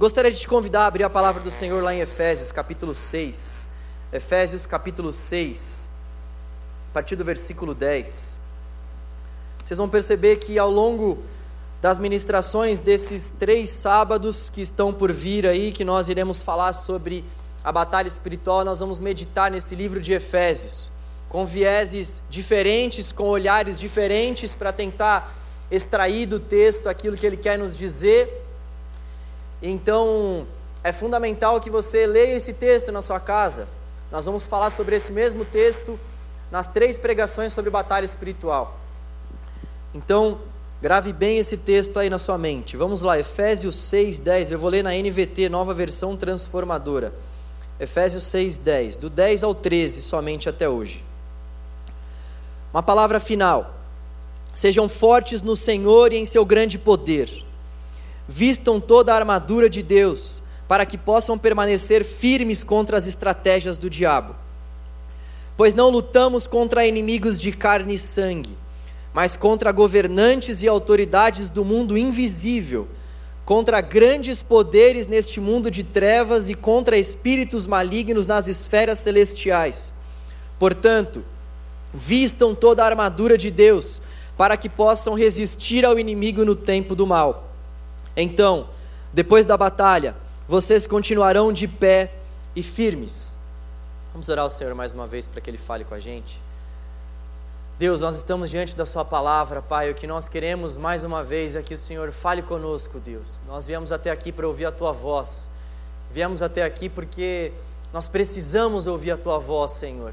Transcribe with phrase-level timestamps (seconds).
[0.00, 3.68] Gostaria de te convidar a abrir a palavra do Senhor lá em Efésios, capítulo 6.
[4.10, 5.90] Efésios, capítulo 6,
[6.88, 8.38] a partir do versículo 10.
[9.62, 11.18] Vocês vão perceber que ao longo
[11.82, 17.22] das ministrações desses três sábados que estão por vir aí, que nós iremos falar sobre
[17.62, 20.90] a batalha espiritual, nós vamos meditar nesse livro de Efésios,
[21.28, 25.30] com vieses diferentes, com olhares diferentes, para tentar
[25.70, 28.46] extrair do texto aquilo que ele quer nos dizer.
[29.62, 30.46] Então,
[30.82, 33.68] é fundamental que você leia esse texto na sua casa.
[34.10, 35.98] Nós vamos falar sobre esse mesmo texto
[36.50, 38.78] nas três pregações sobre batalha espiritual.
[39.94, 40.40] Então,
[40.80, 42.74] Grave bem esse texto aí na sua mente.
[42.74, 44.52] Vamos lá, Efésios 6, 10.
[44.52, 47.12] Eu vou ler na NVT, nova versão transformadora.
[47.78, 48.96] Efésios 6, 10.
[48.96, 51.04] Do 10 ao 13 somente até hoje.
[52.72, 53.74] Uma palavra final.
[54.54, 57.44] Sejam fortes no Senhor e em seu grande poder.
[58.30, 63.90] Vistam toda a armadura de Deus, para que possam permanecer firmes contra as estratégias do
[63.90, 64.34] diabo.
[65.56, 68.56] Pois não lutamos contra inimigos de carne e sangue
[69.12, 72.86] mas contra governantes e autoridades do mundo invisível,
[73.44, 79.92] contra grandes poderes neste mundo de trevas e contra espíritos malignos nas esferas celestiais.
[80.58, 81.24] Portanto,
[81.92, 84.00] vistam toda a armadura de Deus,
[84.36, 87.49] para que possam resistir ao inimigo no tempo do mal.
[88.16, 88.68] Então,
[89.12, 90.14] depois da batalha,
[90.48, 92.12] vocês continuarão de pé
[92.54, 93.38] e firmes.
[94.12, 96.40] Vamos orar ao Senhor mais uma vez para que Ele fale com a gente.
[97.78, 99.90] Deus, nós estamos diante da Sua palavra, Pai.
[99.90, 103.40] O que nós queremos mais uma vez é que o Senhor fale conosco, Deus.
[103.46, 105.48] Nós viemos até aqui para ouvir a Tua voz.
[106.12, 107.52] Viemos até aqui porque
[107.92, 110.12] nós precisamos ouvir a Tua voz, Senhor.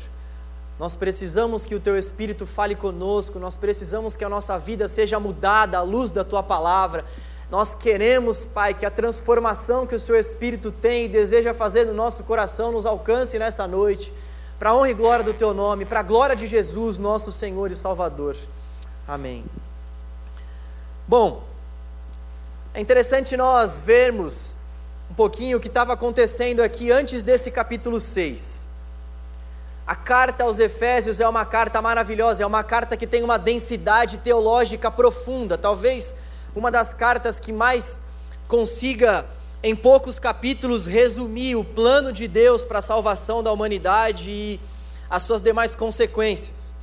[0.80, 5.20] Nós precisamos que o Teu Espírito fale conosco, nós precisamos que a nossa vida seja
[5.20, 7.04] mudada à luz da Tua palavra.
[7.50, 11.94] Nós queremos, Pai, que a transformação que o Seu Espírito tem e deseja fazer no
[11.94, 14.12] nosso coração nos alcance nessa noite
[14.60, 17.72] para a honra e glória do teu nome, para a glória de Jesus, nosso Senhor
[17.72, 18.36] e Salvador.
[19.08, 19.46] Amém.
[21.08, 21.44] Bom,
[22.74, 24.56] é interessante nós vermos
[25.10, 28.68] um pouquinho o que estava acontecendo aqui antes desse capítulo 6.
[29.86, 34.18] A carta aos Efésios é uma carta maravilhosa, é uma carta que tem uma densidade
[34.18, 36.18] teológica profunda, talvez
[36.58, 38.02] uma das cartas que mais
[38.48, 39.26] consiga
[39.62, 44.60] em poucos capítulos, resumir o plano de Deus para a salvação da humanidade e
[45.10, 46.74] as suas demais consequências.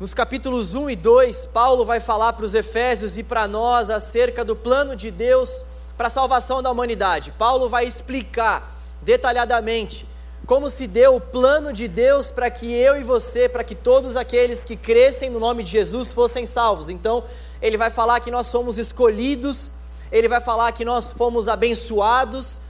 [0.00, 4.44] Nos capítulos 1 e 2, Paulo vai falar para os Efésios e para nós acerca
[4.44, 5.64] do plano de Deus
[5.96, 7.32] para a salvação da humanidade.
[7.38, 10.06] Paulo vai explicar detalhadamente
[10.46, 14.16] como se deu o plano de Deus para que eu e você, para que todos
[14.16, 16.88] aqueles que crescem no nome de Jesus fossem salvos.
[16.88, 17.22] Então,
[17.62, 19.72] ele vai falar que nós somos escolhidos
[20.12, 22.60] ele vai falar que nós fomos abençoados,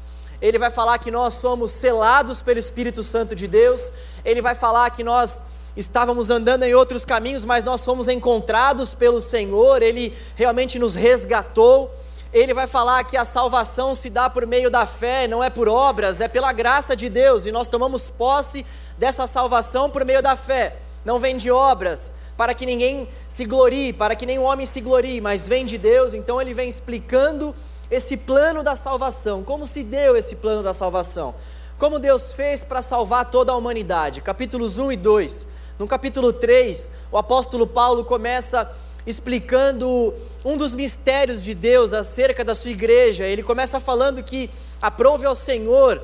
[0.41, 3.91] ele vai falar que nós somos selados pelo Espírito Santo de Deus,
[4.25, 5.42] ele vai falar que nós
[5.76, 11.91] estávamos andando em outros caminhos, mas nós fomos encontrados pelo Senhor, ele realmente nos resgatou.
[12.32, 15.69] Ele vai falar que a salvação se dá por meio da fé, não é por
[15.69, 18.64] obras, é pela graça de Deus, e nós tomamos posse
[18.97, 20.76] dessa salvação por meio da fé.
[21.04, 25.20] Não vem de obras, para que ninguém se glorie, para que nenhum homem se glorie,
[25.20, 27.54] mas vem de Deus, então ele vem explicando
[27.88, 31.36] esse plano da salvação, como se deu esse plano da salvação,
[31.78, 34.20] como Deus fez para salvar toda a humanidade.
[34.20, 35.47] Capítulos 1 e 2.
[35.78, 38.69] No capítulo 3, o apóstolo Paulo começa
[39.06, 40.12] explicando
[40.44, 43.22] um dos mistérios de Deus acerca da sua igreja.
[43.22, 46.03] Ele começa falando que aprove ao Senhor,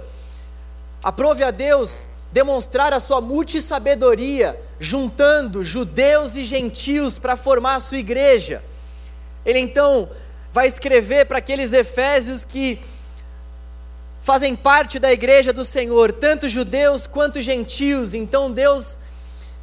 [1.03, 7.99] aprove a Deus demonstrar a sua multissabedoria, juntando judeus e gentios para formar a sua
[7.99, 8.62] igreja.
[9.44, 10.09] Ele então
[10.53, 12.78] vai escrever para aqueles efésios que
[14.21, 18.12] fazem parte da igreja do Senhor, tanto judeus quanto gentios.
[18.12, 18.99] Então Deus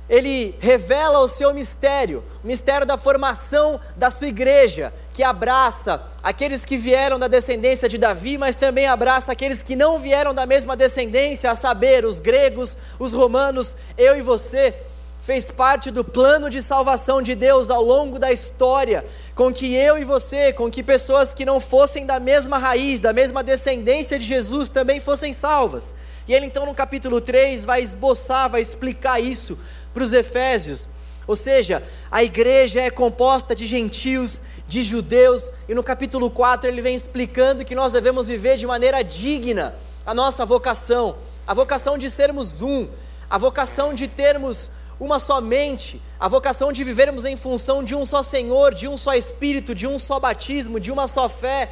[0.09, 6.65] ele revela o seu mistério, o mistério da formação da sua igreja, que abraça aqueles
[6.65, 10.75] que vieram da descendência de Davi, mas também abraça aqueles que não vieram da mesma
[10.75, 14.73] descendência, a saber, os gregos, os romanos, eu e você.
[15.21, 19.97] Fez parte do plano de salvação de Deus ao longo da história, com que eu
[19.97, 24.25] e você, com que pessoas que não fossem da mesma raiz, da mesma descendência de
[24.25, 25.95] Jesus também fossem salvas.
[26.27, 29.57] E ele então no capítulo 3 vai esboçar, vai explicar isso
[29.93, 30.89] para os Efésios.
[31.25, 31.81] Ou seja,
[32.11, 37.63] a igreja é composta de gentios de judeus, e no capítulo 4 ele vem explicando
[37.63, 39.75] que nós devemos viver de maneira digna
[40.05, 42.87] a nossa vocação, a vocação de sermos um,
[43.29, 48.05] a vocação de termos uma só mente, a vocação de vivermos em função de um
[48.05, 51.71] só Senhor, de um só Espírito, de um só batismo, de uma só fé.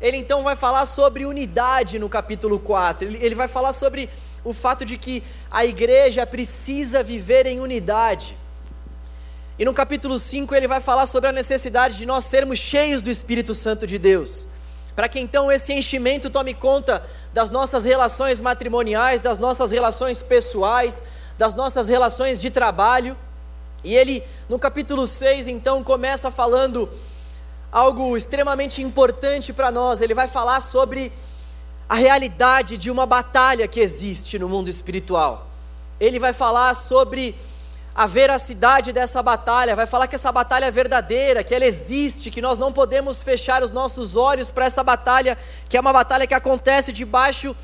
[0.00, 3.08] ele então vai falar sobre unidade no capítulo 4.
[3.08, 4.08] Ele, vai falar sobre
[4.44, 8.36] o fato de que a igreja precisa viver em unidade.
[9.60, 13.10] E no capítulo 5 ele vai falar sobre a necessidade de nós sermos cheios do
[13.10, 14.48] Espírito Santo de Deus,
[14.96, 21.02] para que então esse enchimento tome conta das nossas relações matrimoniais, das nossas relações pessoais,
[21.36, 23.14] das nossas relações de trabalho.
[23.84, 26.88] E ele, no capítulo 6, então, começa falando
[27.70, 30.00] algo extremamente importante para nós.
[30.00, 31.12] Ele vai falar sobre
[31.86, 35.48] a realidade de uma batalha que existe no mundo espiritual.
[36.00, 37.36] Ele vai falar sobre
[37.94, 42.40] a veracidade dessa batalha, vai falar que essa batalha é verdadeira, que ela existe, que
[42.40, 45.36] nós não podemos fechar os nossos olhos para essa batalha,
[45.68, 47.54] que é uma batalha que acontece debaixo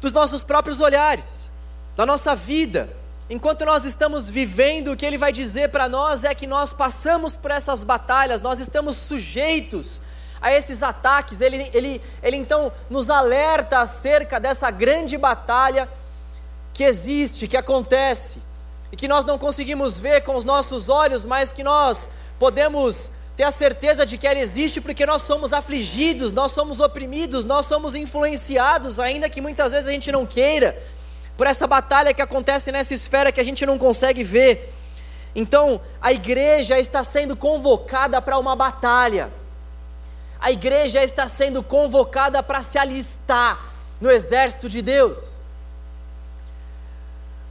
[0.00, 1.48] dos nossos próprios olhares,
[1.96, 2.88] da nossa vida.
[3.28, 7.34] Enquanto nós estamos vivendo, o que ele vai dizer para nós é que nós passamos
[7.34, 10.00] por essas batalhas, nós estamos sujeitos
[10.40, 11.40] a esses ataques.
[11.40, 15.88] Ele, ele, ele então nos alerta acerca dessa grande batalha
[16.72, 18.40] que existe, que acontece,
[18.96, 22.08] e que nós não conseguimos ver com os nossos olhos, mas que nós
[22.38, 27.44] podemos ter a certeza de que ela existe porque nós somos afligidos, nós somos oprimidos,
[27.44, 30.82] nós somos influenciados, ainda que muitas vezes a gente não queira
[31.36, 34.72] por essa batalha que acontece nessa esfera que a gente não consegue ver.
[35.34, 39.28] Então, a igreja está sendo convocada para uma batalha.
[40.40, 43.60] A igreja está sendo convocada para se alistar
[44.00, 45.35] no exército de Deus.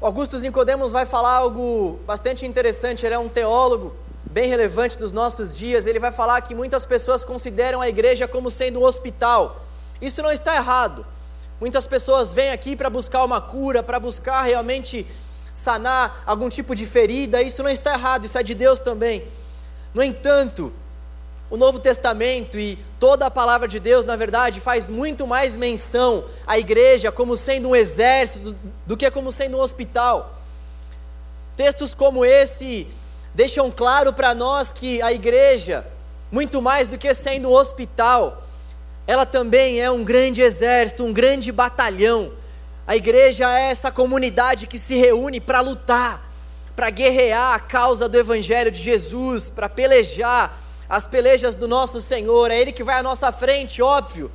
[0.05, 3.95] Augusto Nicodemos vai falar algo bastante interessante, ele é um teólogo
[4.29, 5.87] bem relevante dos nossos dias.
[5.87, 9.65] Ele vai falar que muitas pessoas consideram a igreja como sendo um hospital.
[9.99, 11.03] Isso não está errado.
[11.59, 15.07] Muitas pessoas vêm aqui para buscar uma cura, para buscar realmente
[15.55, 17.41] sanar algum tipo de ferida.
[17.41, 19.27] Isso não está errado, isso é de Deus também.
[19.91, 20.71] No entanto,
[21.50, 26.25] o Novo Testamento e toda a palavra de Deus, na verdade, faz muito mais menção
[26.45, 28.56] à igreja como sendo um exército
[28.86, 30.39] do que como sendo um hospital.
[31.56, 32.88] Textos como esse
[33.33, 35.86] deixam claro para nós que a igreja,
[36.31, 38.44] muito mais do que sendo um hospital,
[39.06, 42.31] ela também é um grande exército, um grande batalhão.
[42.88, 46.27] A igreja é essa comunidade que se reúne para lutar,
[46.75, 52.51] para guerrear a causa do Evangelho de Jesus, para pelejar as pelejas do nosso Senhor.
[52.51, 54.31] É Ele que vai à nossa frente, óbvio.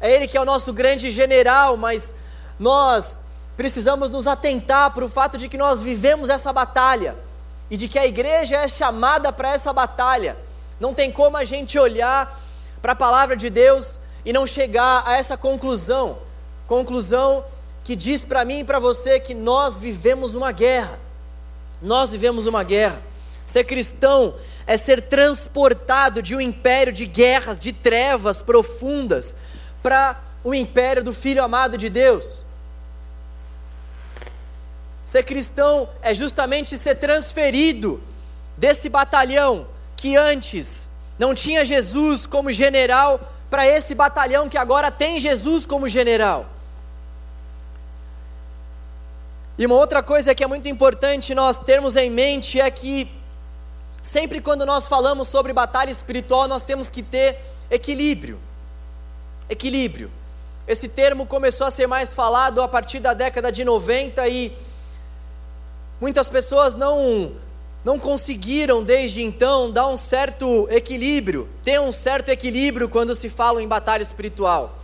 [0.00, 2.14] É Ele que é o nosso grande general, mas
[2.58, 3.20] nós
[3.56, 7.16] precisamos nos atentar para o fato de que nós vivemos essa batalha
[7.70, 10.36] e de que a igreja é chamada para essa batalha.
[10.80, 12.40] Não tem como a gente olhar
[12.80, 16.18] para a palavra de Deus e não chegar a essa conclusão.
[16.66, 17.44] Conclusão
[17.84, 20.98] que diz para mim e para você que nós vivemos uma guerra.
[21.80, 23.00] Nós vivemos uma guerra.
[23.46, 24.34] Ser cristão
[24.66, 29.36] é ser transportado de um império de guerras, de trevas profundas,
[29.82, 32.44] para o império do Filho amado de Deus.
[35.04, 38.02] Ser cristão é justamente ser transferido
[38.56, 39.66] desse batalhão
[39.96, 45.88] que antes não tinha Jesus como general para esse batalhão que agora tem Jesus como
[45.88, 46.46] general.
[49.58, 53.06] E uma outra coisa que é muito importante nós termos em mente é que
[54.02, 57.38] sempre quando nós falamos sobre batalha espiritual, nós temos que ter
[57.70, 58.38] equilíbrio.
[59.48, 60.10] Equilíbrio.
[60.66, 64.52] Esse termo começou a ser mais falado a partir da década de 90 e
[66.00, 67.32] muitas pessoas não
[67.84, 73.62] não conseguiram desde então dar um certo equilíbrio, ter um certo equilíbrio quando se fala
[73.62, 74.78] em batalha espiritual.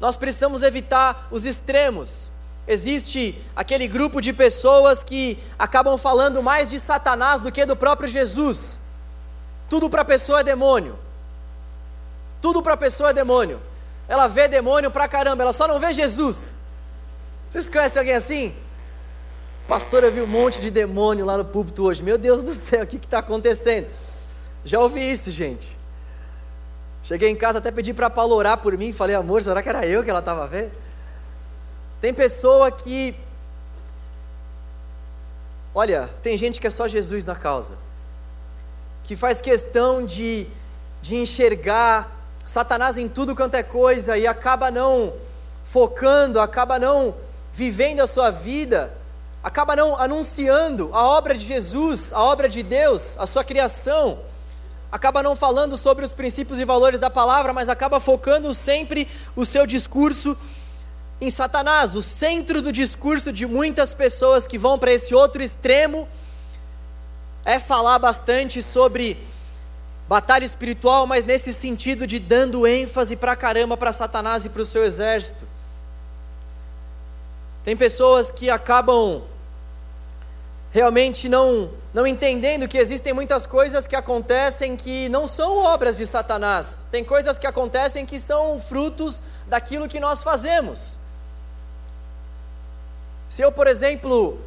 [0.00, 2.32] Nós precisamos evitar os extremos.
[2.66, 8.08] Existe aquele grupo de pessoas que acabam falando mais de Satanás do que do próprio
[8.08, 8.78] Jesus.
[9.68, 10.96] Tudo para a pessoa é demônio.
[12.40, 13.60] Tudo para a pessoa é demônio.
[14.08, 16.54] Ela vê demônio pra caramba, ela só não vê Jesus.
[17.50, 18.54] Vocês conhecem alguém assim?
[19.66, 22.02] Pastor, eu vi um monte de demônio lá no púlpito hoje.
[22.02, 23.86] Meu Deus do céu, o que está acontecendo?
[24.64, 25.76] Já ouvi isso, gente.
[27.02, 28.92] Cheguei em casa até pedi para Paulo orar por mim.
[28.92, 30.81] Falei, amor, será que era eu que ela estava vendo?
[32.02, 33.14] Tem pessoa que.
[35.74, 37.78] Olha, tem gente que é só Jesus na causa.
[39.04, 40.46] Que faz questão de,
[41.00, 42.10] de enxergar
[42.44, 45.14] Satanás em tudo quanto é coisa e acaba não
[45.64, 47.14] focando, acaba não
[47.54, 48.92] vivendo a sua vida
[49.42, 54.20] acaba não anunciando a obra de Jesus, a obra de Deus, a sua criação,
[54.90, 59.44] acaba não falando sobre os princípios e valores da palavra, mas acaba focando sempre o
[59.44, 60.38] seu discurso
[61.22, 61.94] em Satanás.
[61.94, 66.08] O centro do discurso de muitas pessoas que vão para esse outro extremo
[67.44, 69.16] é falar bastante sobre
[70.08, 74.64] batalha espiritual, mas nesse sentido de dando ênfase pra caramba para Satanás e para o
[74.64, 75.46] seu exército.
[77.62, 79.22] Tem pessoas que acabam
[80.72, 86.04] realmente não, não entendendo que existem muitas coisas que acontecem que não são obras de
[86.04, 86.84] Satanás.
[86.90, 90.98] Tem coisas que acontecem que são frutos daquilo que nós fazemos.
[93.32, 94.38] Se eu, por exemplo,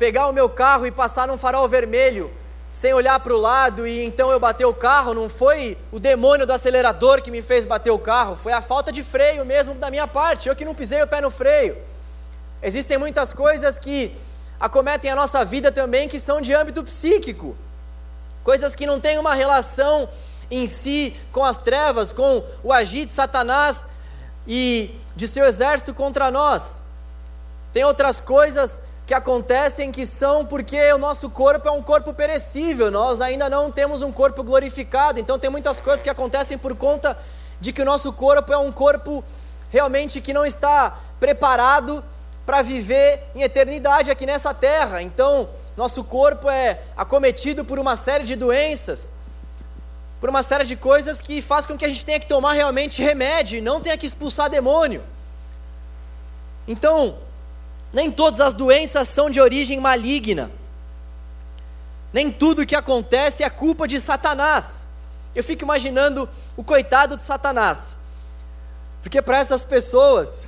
[0.00, 2.28] pegar o meu carro e passar num farol vermelho,
[2.72, 6.44] sem olhar para o lado e então eu bater o carro, não foi o demônio
[6.44, 9.88] do acelerador que me fez bater o carro, foi a falta de freio mesmo da
[9.92, 11.78] minha parte, eu que não pisei o pé no freio.
[12.60, 14.12] Existem muitas coisas que
[14.58, 17.56] acometem a nossa vida também que são de âmbito psíquico.
[18.42, 20.08] Coisas que não têm uma relação
[20.50, 23.86] em si com as trevas, com o agir de Satanás
[24.48, 26.81] e de seu exército contra nós.
[27.72, 32.90] Tem outras coisas que acontecem que são porque o nosso corpo é um corpo perecível,
[32.90, 37.18] nós ainda não temos um corpo glorificado, então tem muitas coisas que acontecem por conta
[37.60, 39.24] de que o nosso corpo é um corpo
[39.70, 42.04] realmente que não está preparado
[42.44, 45.00] para viver em eternidade aqui nessa terra.
[45.00, 49.12] Então, nosso corpo é acometido por uma série de doenças,
[50.20, 53.02] por uma série de coisas que faz com que a gente tenha que tomar realmente
[53.02, 55.02] remédio não tenha que expulsar demônio.
[56.66, 57.16] Então,
[57.92, 60.50] nem todas as doenças são de origem maligna.
[62.12, 64.88] Nem tudo que acontece é culpa de Satanás.
[65.34, 67.98] Eu fico imaginando o coitado de Satanás.
[69.02, 70.44] Porque para essas pessoas,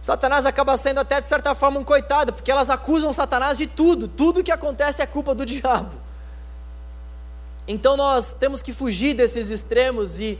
[0.00, 4.06] Satanás acaba sendo até de certa forma um coitado, porque elas acusam Satanás de tudo,
[4.06, 5.94] tudo que acontece é culpa do diabo.
[7.66, 10.38] Então nós temos que fugir desses extremos e,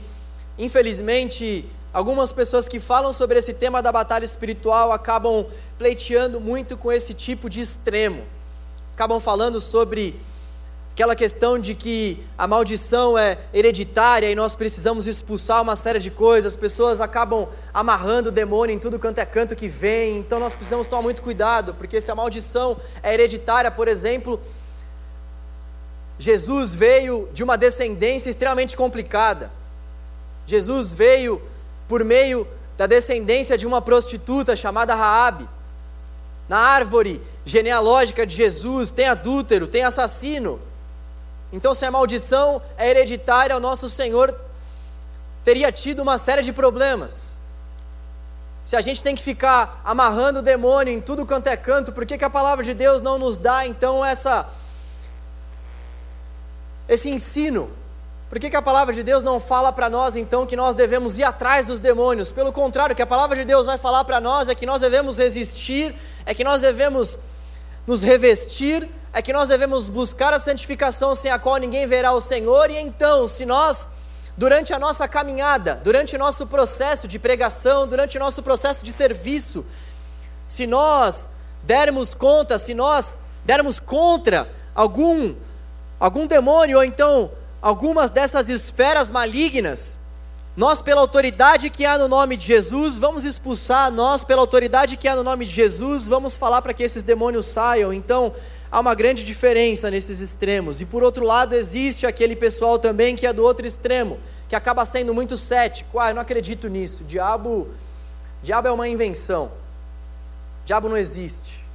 [0.57, 5.45] infelizmente, algumas pessoas que falam sobre esse tema da batalha espiritual acabam
[5.77, 8.21] pleiteando muito com esse tipo de extremo.
[8.93, 10.13] Acabam falando sobre
[10.91, 16.11] aquela questão de que a maldição é hereditária e nós precisamos expulsar uma série de
[16.11, 20.37] coisas, as pessoas acabam amarrando o demônio em tudo quanto é canto que vem, então
[20.37, 24.37] nós precisamos tomar muito cuidado, porque se a maldição é hereditária, por exemplo,
[26.19, 29.49] Jesus veio de uma descendência extremamente complicada.
[30.45, 31.41] Jesus veio
[31.87, 35.47] por meio da descendência de uma prostituta chamada Raabe.
[36.47, 40.59] Na árvore genealógica de Jesus tem adúltero, tem assassino.
[41.51, 44.35] Então, se a maldição é hereditária, o nosso Senhor
[45.43, 47.35] teria tido uma série de problemas.
[48.65, 52.05] Se a gente tem que ficar amarrando o demônio em tudo quanto é canto, por
[52.05, 54.49] que, que a palavra de Deus não nos dá então essa
[56.87, 57.71] esse ensino?
[58.29, 61.17] Por que, que a palavra de Deus não fala para nós então que nós devemos
[61.17, 62.31] ir atrás dos demônios?
[62.31, 64.81] Pelo contrário, o que a palavra de Deus vai falar para nós é que nós
[64.81, 67.19] devemos resistir, é que nós devemos
[67.85, 72.19] nos revestir é que nós devemos buscar a santificação sem a qual ninguém verá o
[72.19, 73.91] Senhor, e então, se nós,
[74.35, 78.91] durante a nossa caminhada, durante o nosso processo de pregação, durante o nosso processo de
[78.91, 79.65] serviço,
[80.45, 81.29] se nós
[81.63, 85.33] dermos conta, se nós dermos contra algum,
[85.97, 87.31] algum demônio, ou então
[87.65, 89.97] algumas dessas esferas malignas,
[90.55, 95.07] nós, pela autoridade que há no nome de Jesus, vamos expulsar, nós, pela autoridade que
[95.07, 97.91] há no nome de Jesus, vamos falar para que esses demônios saiam.
[97.91, 98.35] Então,
[98.71, 100.79] há uma grande diferença nesses extremos.
[100.79, 104.85] E por outro lado, existe aquele pessoal também que é do outro extremo, que acaba
[104.85, 105.99] sendo muito cético.
[105.99, 107.03] Ah, eu não acredito nisso.
[107.03, 107.69] Diabo,
[108.43, 109.51] diabo é uma invenção.
[110.65, 111.65] Diabo não existe.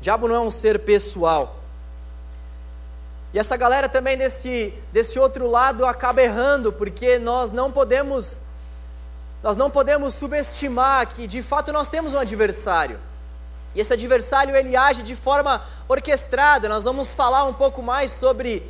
[0.00, 1.63] Diabo não é um ser pessoal.
[3.34, 8.42] E essa galera também desse, desse outro lado acaba errando, porque nós não podemos
[9.42, 12.98] nós não podemos subestimar que de fato nós temos um adversário.
[13.74, 16.68] E esse adversário ele age de forma orquestrada.
[16.68, 18.62] Nós vamos falar um pouco mais sobre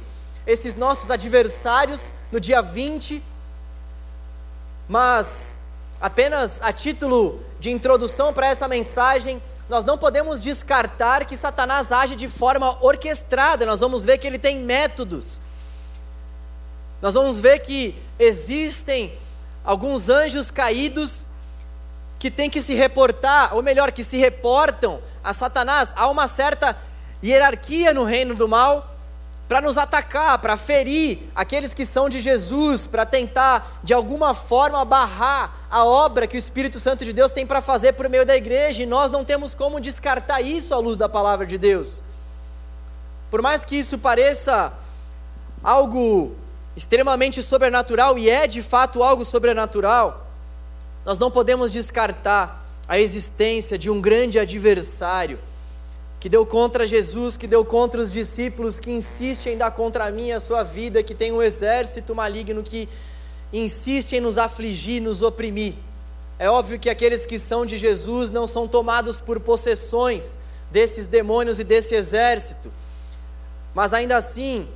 [0.46, 3.22] esses nossos adversários no dia 20.
[4.88, 5.58] Mas
[6.00, 12.16] apenas a título de introdução para essa mensagem, nós não podemos descartar que Satanás age
[12.16, 13.64] de forma orquestrada.
[13.64, 15.40] Nós vamos ver que ele tem métodos.
[17.00, 19.12] Nós vamos ver que existem
[19.64, 21.26] alguns anjos caídos
[22.18, 25.92] que tem que se reportar, ou melhor, que se reportam a Satanás.
[25.96, 26.76] Há uma certa
[27.22, 28.93] hierarquia no reino do mal
[29.48, 34.84] para nos atacar, para ferir aqueles que são de Jesus, para tentar de alguma forma
[34.84, 38.36] barrar a obra que o Espírito Santo de Deus tem para fazer por meio da
[38.36, 42.02] igreja, e nós não temos como descartar isso à luz da palavra de Deus.
[43.30, 44.72] Por mais que isso pareça
[45.62, 46.34] algo
[46.74, 50.26] extremamente sobrenatural, e é de fato algo sobrenatural,
[51.04, 55.38] nós não podemos descartar a existência de um grande adversário
[56.24, 60.32] que deu contra Jesus, que deu contra os discípulos, que insiste em dar contra mim
[60.32, 62.88] a sua vida, que tem um exército maligno que
[63.52, 65.74] insiste em nos afligir, nos oprimir.
[66.38, 70.38] É óbvio que aqueles que são de Jesus não são tomados por possessões
[70.70, 72.72] desses demônios e desse exército,
[73.74, 74.66] mas ainda assim,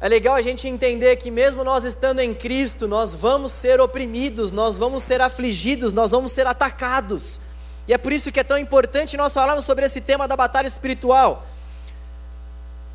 [0.00, 4.52] é legal a gente entender que, mesmo nós estando em Cristo, nós vamos ser oprimidos,
[4.52, 7.40] nós vamos ser afligidos, nós vamos ser atacados.
[7.90, 10.68] E é por isso que é tão importante nós falarmos sobre esse tema da batalha
[10.68, 11.44] espiritual.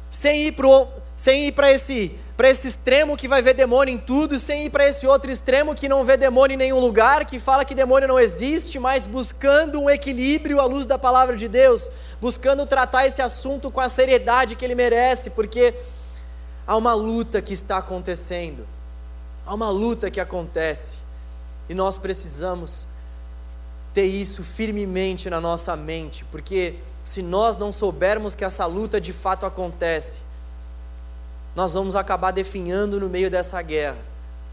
[0.10, 0.56] Sem ir
[1.18, 4.70] sem ir para esse para esse extremo que vai ver demônio em tudo, sem ir
[4.70, 8.08] para esse outro extremo que não vê demônio em nenhum lugar, que fala que demônio
[8.08, 11.90] não existe, mas buscando um equilíbrio à luz da palavra de Deus,
[12.22, 15.74] buscando tratar esse assunto com a seriedade que ele merece, porque
[16.66, 18.66] há uma luta que está acontecendo.
[19.46, 20.96] Há uma luta que acontece.
[21.68, 22.88] E nós precisamos
[23.96, 26.76] ter isso firmemente na nossa mente, porque
[27.06, 30.20] se nós não soubermos que essa luta de fato acontece,
[31.56, 33.96] nós vamos acabar definhando no meio dessa guerra,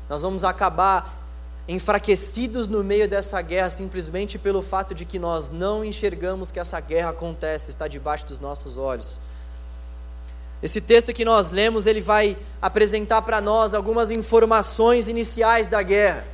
[0.08, 1.20] nós vamos acabar
[1.66, 6.78] enfraquecidos no meio dessa guerra simplesmente pelo fato de que nós não enxergamos que essa
[6.78, 9.20] guerra acontece, está debaixo dos nossos olhos.
[10.62, 16.24] Esse texto que nós lemos, ele vai apresentar para nós algumas informações iniciais da guerra.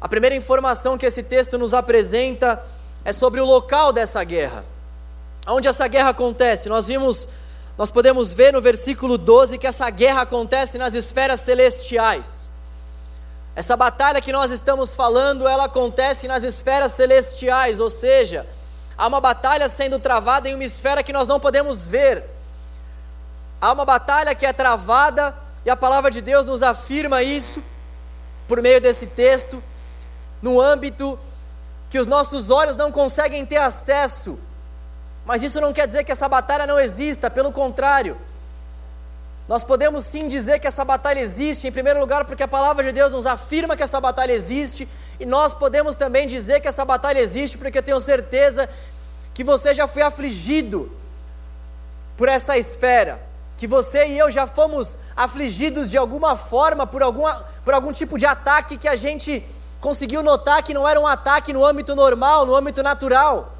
[0.00, 2.64] A primeira informação que esse texto nos apresenta
[3.04, 4.64] é sobre o local dessa guerra.
[5.46, 6.68] Onde essa guerra acontece?
[6.70, 7.28] Nós vimos,
[7.76, 12.50] nós podemos ver no versículo 12 que essa guerra acontece nas esferas celestiais.
[13.54, 18.46] Essa batalha que nós estamos falando, ela acontece nas esferas celestiais, ou seja,
[18.96, 22.24] há uma batalha sendo travada em uma esfera que nós não podemos ver.
[23.60, 27.62] Há uma batalha que é travada e a palavra de Deus nos afirma isso
[28.48, 29.62] por meio desse texto
[30.40, 31.18] no âmbito
[31.88, 34.38] que os nossos olhos não conseguem ter acesso.
[35.24, 38.16] Mas isso não quer dizer que essa batalha não exista, pelo contrário.
[39.48, 42.92] Nós podemos sim dizer que essa batalha existe, em primeiro lugar, porque a palavra de
[42.92, 47.18] Deus nos afirma que essa batalha existe, e nós podemos também dizer que essa batalha
[47.18, 48.70] existe, porque eu tenho certeza
[49.34, 50.90] que você já foi afligido
[52.16, 53.20] por essa esfera,
[53.56, 58.16] que você e eu já fomos afligidos de alguma forma por, alguma, por algum tipo
[58.16, 59.44] de ataque que a gente
[59.80, 63.52] conseguiu notar que não era um ataque no âmbito normal, no âmbito natural.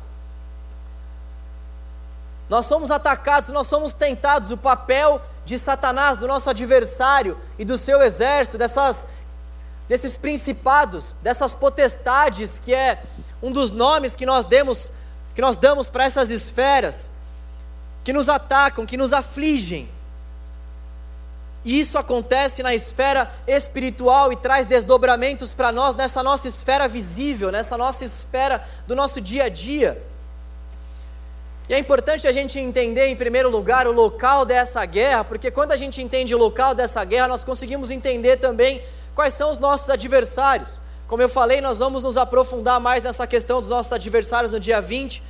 [2.48, 7.78] Nós somos atacados, nós somos tentados, o papel de Satanás, do nosso adversário e do
[7.78, 9.06] seu exército, dessas,
[9.88, 13.02] desses principados, dessas potestades, que é
[13.42, 14.92] um dos nomes que nós demos,
[15.34, 17.12] que nós damos para essas esferas,
[18.04, 19.88] que nos atacam, que nos afligem.
[21.64, 27.50] E isso acontece na esfera espiritual e traz desdobramentos para nós nessa nossa esfera visível,
[27.50, 30.02] nessa nossa esfera do nosso dia a dia.
[31.68, 35.72] E é importante a gente entender, em primeiro lugar, o local dessa guerra, porque quando
[35.72, 38.82] a gente entende o local dessa guerra, nós conseguimos entender também
[39.14, 40.80] quais são os nossos adversários.
[41.06, 44.80] Como eu falei, nós vamos nos aprofundar mais nessa questão dos nossos adversários no dia
[44.80, 45.22] 20.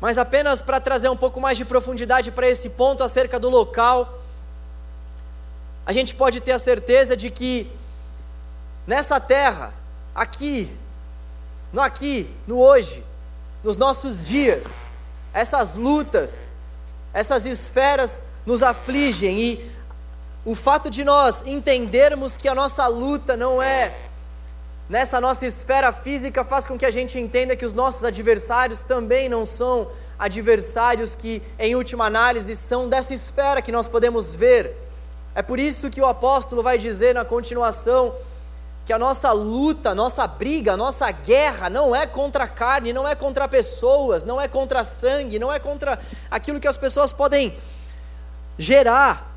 [0.00, 4.18] Mas apenas para trazer um pouco mais de profundidade para esse ponto acerca do local
[5.88, 7.66] a gente pode ter a certeza de que
[8.86, 9.72] nessa terra,
[10.14, 10.70] aqui,
[11.72, 13.02] no aqui, no hoje,
[13.64, 14.90] nos nossos dias,
[15.32, 16.52] essas lutas,
[17.10, 19.70] essas esferas nos afligem e
[20.44, 23.96] o fato de nós entendermos que a nossa luta não é
[24.90, 29.26] nessa nossa esfera física faz com que a gente entenda que os nossos adversários também
[29.26, 34.87] não são adversários que, em última análise, são dessa esfera que nós podemos ver
[35.38, 38.12] é por isso que o apóstolo vai dizer na continuação
[38.84, 42.92] que a nossa luta, a nossa briga, a nossa guerra não é contra a carne,
[42.92, 45.96] não é contra pessoas, não é contra sangue, não é contra
[46.28, 47.56] aquilo que as pessoas podem
[48.58, 49.32] gerar.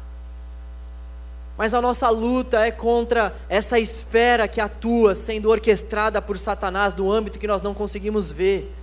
[1.55, 7.11] Mas a nossa luta é contra essa esfera que atua sendo orquestrada por Satanás no
[7.11, 8.73] âmbito que nós não conseguimos ver.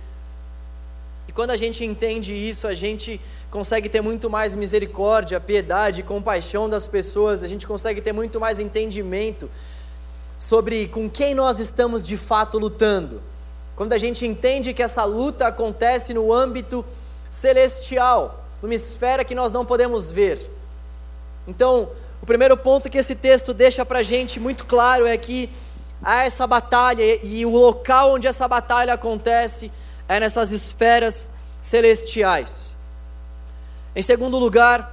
[1.39, 3.17] Quando a gente entende isso, a gente
[3.49, 8.59] consegue ter muito mais misericórdia, piedade, compaixão das pessoas, a gente consegue ter muito mais
[8.59, 9.49] entendimento
[10.37, 13.21] sobre com quem nós estamos de fato lutando.
[13.73, 16.83] Quando a gente entende que essa luta acontece no âmbito
[17.31, 20.51] celestial, numa esfera que nós não podemos ver.
[21.47, 21.87] Então,
[22.21, 25.49] o primeiro ponto que esse texto deixa para a gente muito claro é que
[26.03, 29.71] há essa batalha e o local onde essa batalha acontece
[30.09, 31.29] é nessas esferas
[31.61, 32.75] celestiais.
[33.95, 34.91] Em segundo lugar,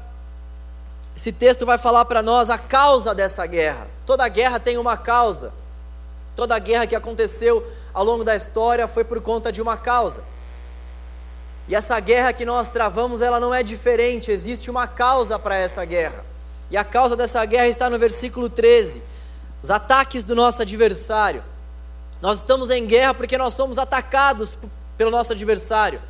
[1.17, 3.89] esse texto vai falar para nós a causa dessa guerra.
[4.05, 5.55] Toda guerra tem uma causa.
[6.37, 10.23] Toda guerra que aconteceu ao longo da história foi por conta de uma causa.
[11.67, 15.83] E essa guerra que nós travamos, ela não é diferente, existe uma causa para essa
[15.87, 16.25] guerra.
[16.71, 19.03] E a causa dessa guerra está no versículo 13:
[19.63, 21.43] os ataques do nosso adversário.
[22.21, 24.59] Nós estamos em guerra porque nós somos atacados
[24.97, 26.01] pelo nosso adversário.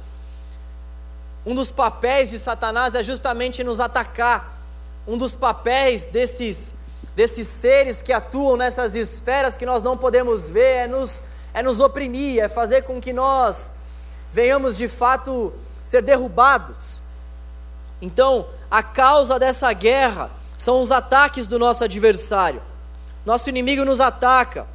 [1.45, 4.61] Um dos papéis de Satanás é justamente nos atacar.
[5.07, 6.75] Um dos papéis desses,
[7.15, 11.23] desses seres que atuam nessas esferas que nós não podemos ver é nos,
[11.55, 13.73] é nos oprimir, é fazer com que nós
[14.33, 17.01] venhamos de fato ser derrubados.
[18.03, 22.61] Então, a causa dessa guerra são os ataques do nosso adversário.
[23.25, 24.67] Nosso inimigo nos ataca.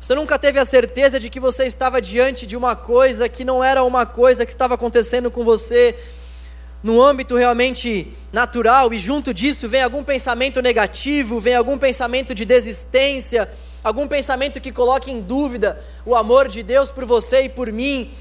[0.00, 3.64] Você nunca teve a certeza de que você estava diante de uma coisa que não
[3.64, 5.98] era uma coisa que estava acontecendo com você
[6.84, 12.44] no âmbito realmente natural e junto disso vem algum pensamento negativo, vem algum pensamento de
[12.44, 13.50] desistência,
[13.82, 18.12] algum pensamento que coloque em dúvida o amor de Deus por você e por mim,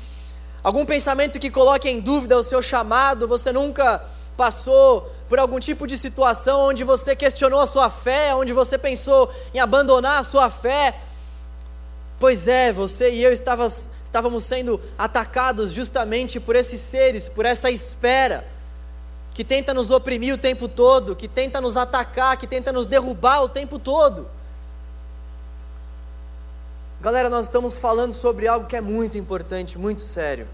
[0.63, 4.04] algum pensamento que coloque em dúvida o seu chamado, você nunca
[4.36, 9.32] passou por algum tipo de situação onde você questionou a sua fé, onde você pensou
[9.54, 10.96] em abandonar a sua fé.
[12.20, 17.70] Pois é, você e eu estávamos, estávamos sendo atacados justamente por esses seres, por essa
[17.70, 18.46] esfera
[19.34, 23.44] que tenta nos oprimir o tempo todo, que tenta nos atacar, que tenta nos derrubar
[23.44, 24.28] o tempo todo.
[27.00, 30.48] Galera, nós estamos falando sobre algo que é muito importante, muito sério.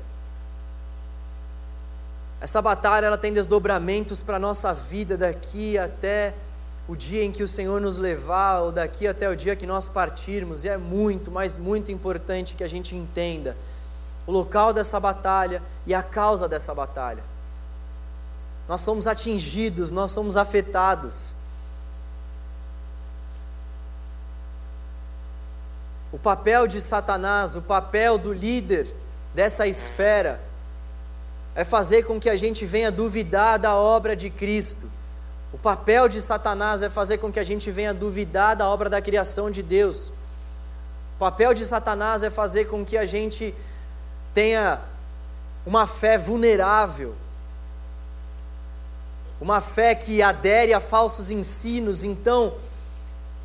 [2.42, 6.34] Essa batalha ela tem desdobramentos para a nossa vida daqui até
[6.88, 9.88] o dia em que o Senhor nos levar, ou daqui até o dia que nós
[9.88, 13.56] partirmos, e é muito, mas muito importante que a gente entenda
[14.26, 17.24] o local dessa batalha e a causa dessa batalha.
[18.68, 21.36] Nós somos atingidos, nós somos afetados.
[26.12, 28.94] O papel de Satanás, o papel do líder
[29.34, 30.40] dessa esfera,
[31.56, 34.90] é fazer com que a gente venha duvidar da obra de Cristo.
[35.54, 39.02] O papel de Satanás é fazer com que a gente venha duvidar da obra da
[39.02, 40.10] criação de Deus.
[41.16, 43.56] O papel de Satanás é fazer com que a gente
[44.34, 44.82] tenha
[45.66, 47.16] uma fé vulnerável,
[49.40, 52.04] uma fé que adere a falsos ensinos.
[52.04, 52.56] Então,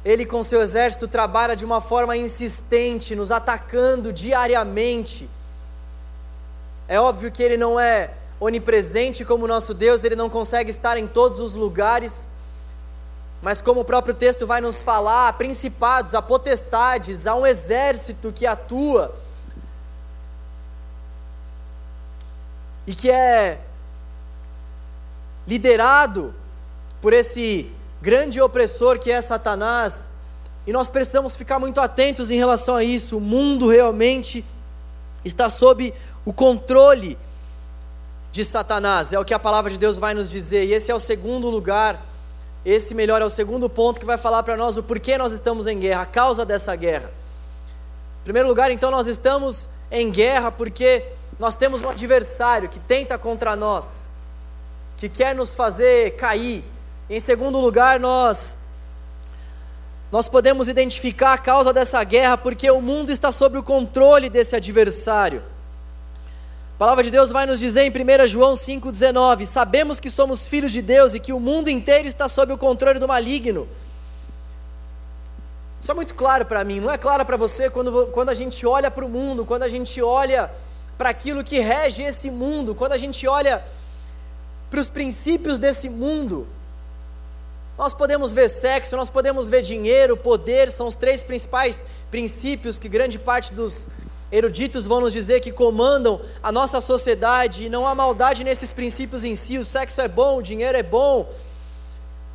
[0.05, 5.29] ele com seu exército trabalha de uma forma insistente, nos atacando diariamente
[6.88, 11.07] é óbvio que Ele não é onipresente como nosso Deus, Ele não consegue estar em
[11.07, 12.29] todos os lugares,
[13.42, 18.33] mas como o próprio texto vai nos falar, há principados, há potestades, há um exército
[18.33, 19.14] que atua.
[22.87, 23.61] E que é
[25.46, 26.35] liderado
[27.01, 27.70] por esse
[28.01, 30.12] grande opressor que é Satanás,
[30.66, 33.16] e nós precisamos ficar muito atentos em relação a isso.
[33.16, 34.44] O mundo realmente
[35.24, 35.94] está sob
[36.27, 37.16] o controle
[38.31, 40.95] de Satanás, é o que a palavra de Deus vai nos dizer, e esse é
[40.95, 42.01] o segundo lugar,
[42.64, 45.67] esse melhor é o segundo ponto que vai falar para nós o porquê nós estamos
[45.67, 47.11] em guerra, a causa dessa guerra.
[48.21, 51.03] Em primeiro lugar, então, nós estamos em guerra porque
[51.38, 54.09] nós temos um adversário que tenta contra nós,
[54.97, 56.64] que quer nos fazer cair.
[57.09, 58.57] Em segundo lugar, nós
[60.11, 64.57] nós podemos identificar a causa dessa guerra porque o mundo está sob o controle desse
[64.57, 65.43] adversário.
[66.79, 70.71] A palavra de Deus vai nos dizer em 1 João 5,19: Sabemos que somos filhos
[70.71, 73.67] de Deus e que o mundo inteiro está sob o controle do maligno.
[75.81, 78.64] Isso é muito claro para mim, não é claro para você quando, quando a gente
[78.64, 80.53] olha para o mundo, quando a gente olha
[80.97, 83.61] para aquilo que rege esse mundo, quando a gente olha
[84.71, 86.47] para os princípios desse mundo.
[87.77, 92.88] Nós podemos ver sexo, nós podemos ver dinheiro, poder, são os três principais princípios que
[92.88, 93.88] grande parte dos
[94.31, 99.25] eruditos vão nos dizer que comandam a nossa sociedade e não há maldade nesses princípios
[99.25, 99.59] em si.
[99.59, 101.29] O sexo é bom, o dinheiro é bom.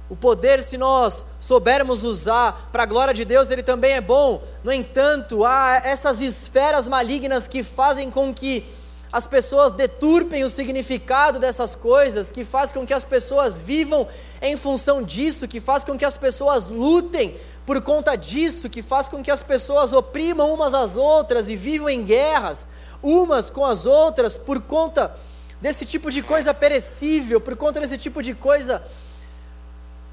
[0.10, 4.44] O poder, se nós soubermos usar para a glória de Deus, ele também é bom.
[4.64, 8.66] No entanto, há essas esferas malignas que fazem com que
[9.12, 14.08] as pessoas deturpem o significado dessas coisas, que faz com que as pessoas vivam
[14.42, 19.08] em função disso, que faz com que as pessoas lutem por conta disso, que faz
[19.08, 22.68] com que as pessoas oprimam umas às outras e vivam em guerras
[23.02, 25.16] umas com as outras por conta
[25.62, 28.82] desse tipo de coisa perecível, por conta desse tipo de coisa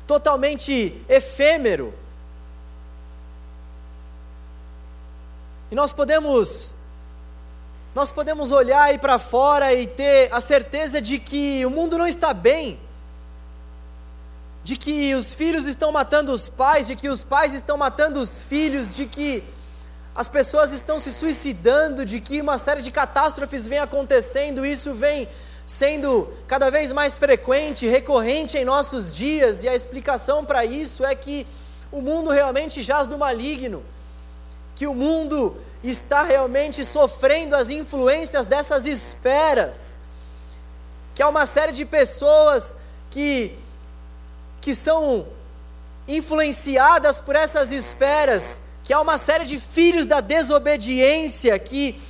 [0.06, 1.94] totalmente efêmero.
[5.70, 6.74] E nós podemos
[7.94, 12.06] nós podemos olhar aí para fora e ter a certeza de que o mundo não
[12.06, 12.78] está bem
[14.62, 18.42] de que os filhos estão matando os pais, de que os pais estão matando os
[18.42, 19.42] filhos, de que
[20.14, 25.28] as pessoas estão se suicidando, de que uma série de catástrofes vem acontecendo, isso vem
[25.66, 31.14] sendo cada vez mais frequente, recorrente em nossos dias, e a explicação para isso é
[31.14, 31.46] que
[31.92, 33.82] o mundo realmente jaz do maligno,
[34.74, 40.00] que o mundo está realmente sofrendo as influências dessas esferas,
[41.14, 42.76] que há uma série de pessoas
[43.08, 43.56] que,
[44.60, 45.26] que são
[46.06, 52.00] influenciadas por essas esferas, que há uma série de filhos da desobediência que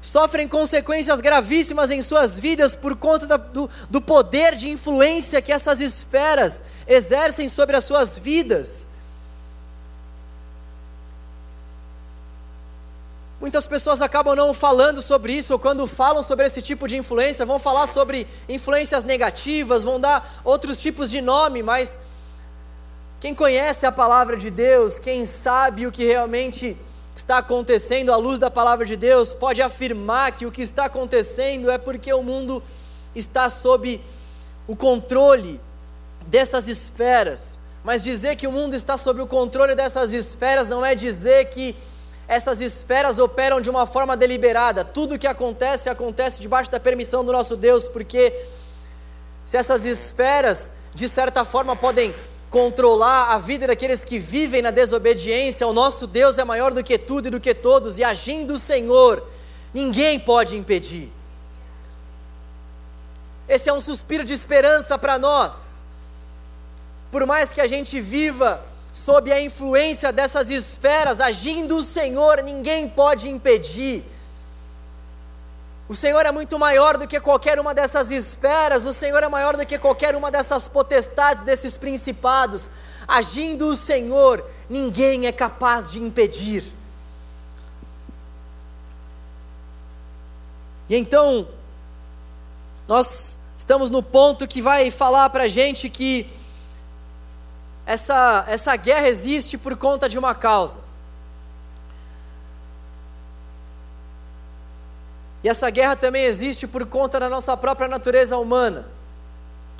[0.00, 5.52] sofrem consequências gravíssimas em suas vidas por conta da, do, do poder de influência que
[5.52, 8.90] essas esferas exercem sobre as suas vidas.
[13.44, 17.44] Muitas pessoas acabam não falando sobre isso, ou quando falam sobre esse tipo de influência,
[17.44, 22.00] vão falar sobre influências negativas, vão dar outros tipos de nome, mas
[23.20, 26.74] quem conhece a palavra de Deus, quem sabe o que realmente
[27.14, 31.70] está acontecendo à luz da palavra de Deus, pode afirmar que o que está acontecendo
[31.70, 32.62] é porque o mundo
[33.14, 34.00] está sob
[34.66, 35.60] o controle
[36.26, 37.58] dessas esferas.
[37.84, 41.76] Mas dizer que o mundo está sob o controle dessas esferas não é dizer que
[42.26, 44.84] essas esferas operam de uma forma deliberada.
[44.84, 48.32] Tudo o que acontece, acontece debaixo da permissão do nosso Deus, porque
[49.44, 52.14] se essas esferas, de certa forma, podem
[52.48, 56.96] controlar a vida daqueles que vivem na desobediência, o nosso Deus é maior do que
[56.96, 59.26] tudo e do que todos, e agindo o Senhor,
[59.72, 61.12] ninguém pode impedir.
[63.46, 65.84] Esse é um suspiro de esperança para nós.
[67.10, 72.88] Por mais que a gente viva sob a influência dessas esferas, agindo o Senhor, ninguém
[72.88, 74.04] pode impedir.
[75.88, 79.56] O Senhor é muito maior do que qualquer uma dessas esferas, o Senhor é maior
[79.56, 82.70] do que qualquer uma dessas potestades, desses principados.
[83.06, 86.62] Agindo o Senhor, ninguém é capaz de impedir.
[90.88, 91.48] E então,
[92.86, 96.30] nós estamos no ponto que vai falar para a gente que
[97.86, 100.80] essa, essa guerra existe por conta de uma causa.
[105.42, 108.86] E essa guerra também existe por conta da nossa própria natureza humana.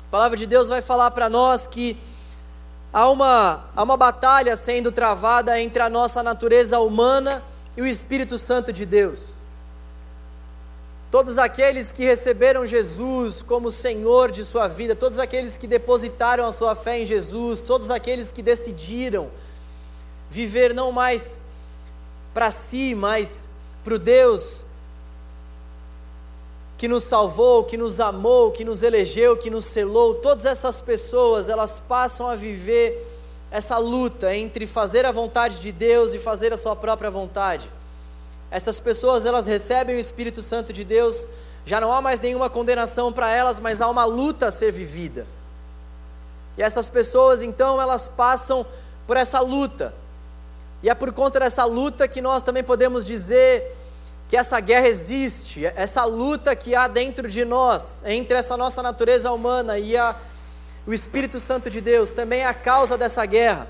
[0.07, 1.97] A palavra de Deus vai falar para nós que
[2.93, 7.41] há uma, há uma batalha sendo travada entre a nossa natureza humana
[7.75, 9.39] e o Espírito Santo de Deus.
[11.15, 16.51] Todos aqueles que receberam Jesus como Senhor de sua vida, todos aqueles que depositaram a
[16.51, 19.29] sua fé em Jesus, todos aqueles que decidiram
[20.29, 21.41] viver não mais
[22.33, 23.47] para si, mas
[23.81, 24.65] para o Deus
[26.77, 31.47] que nos salvou, que nos amou, que nos elegeu, que nos selou, todas essas pessoas,
[31.47, 33.07] elas passam a viver
[33.49, 37.71] essa luta entre fazer a vontade de Deus e fazer a sua própria vontade.
[38.55, 41.27] Essas pessoas, elas recebem o Espírito Santo de Deus,
[41.65, 45.27] já não há mais nenhuma condenação para elas, mas há uma luta a ser vivida.
[46.57, 48.65] E essas pessoas, então, elas passam
[49.05, 49.93] por essa luta.
[50.81, 53.75] E é por conta dessa luta que nós também podemos dizer
[54.25, 59.33] que essa guerra existe, essa luta que há dentro de nós, entre essa nossa natureza
[59.33, 60.15] humana e a,
[60.87, 63.67] o Espírito Santo de Deus, também é a causa dessa guerra.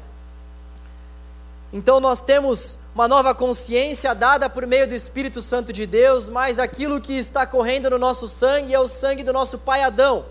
[1.75, 6.57] Então nós temos uma nova consciência dada por meio do Espírito Santo de Deus, mas
[6.57, 10.25] aquilo que está correndo no nosso sangue é o sangue do nosso pai Adão.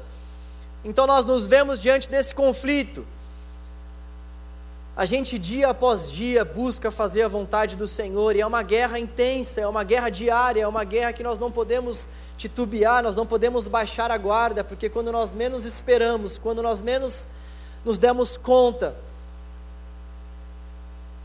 [0.83, 3.07] Então nós nos vemos diante desse conflito.
[4.96, 8.98] A gente, dia após dia, busca fazer a vontade do Senhor, e é uma guerra
[8.98, 13.26] intensa, é uma guerra diária, é uma guerra que nós não podemos titubear, nós não
[13.26, 17.26] podemos baixar a guarda, porque quando nós menos esperamos, quando nós menos
[17.85, 18.96] nos demos conta,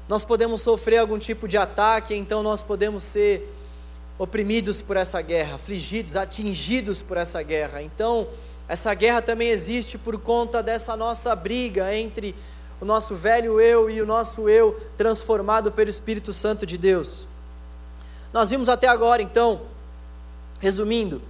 [0.10, 3.48] nós podemos sofrer algum tipo de ataque, então nós podemos ser
[4.18, 7.84] oprimidos por essa guerra, afligidos, atingidos por essa guerra.
[7.84, 8.28] Então,
[8.68, 12.36] essa guerra também existe por conta dessa nossa briga entre
[12.82, 17.28] o nosso velho eu e o nosso eu transformado pelo Espírito Santo de Deus.
[18.34, 19.62] Nós vimos até agora, então,
[20.60, 21.22] resumindo,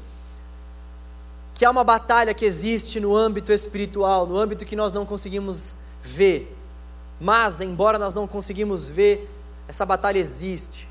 [1.53, 5.75] que há uma batalha que existe no âmbito espiritual, no âmbito que nós não conseguimos
[6.01, 6.55] ver.
[7.19, 9.29] Mas, embora nós não conseguimos ver,
[9.67, 10.87] essa batalha existe.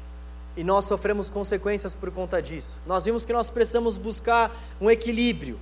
[0.57, 2.77] E nós sofremos consequências por conta disso.
[2.87, 5.59] Nós vimos que nós precisamos buscar um equilíbrio.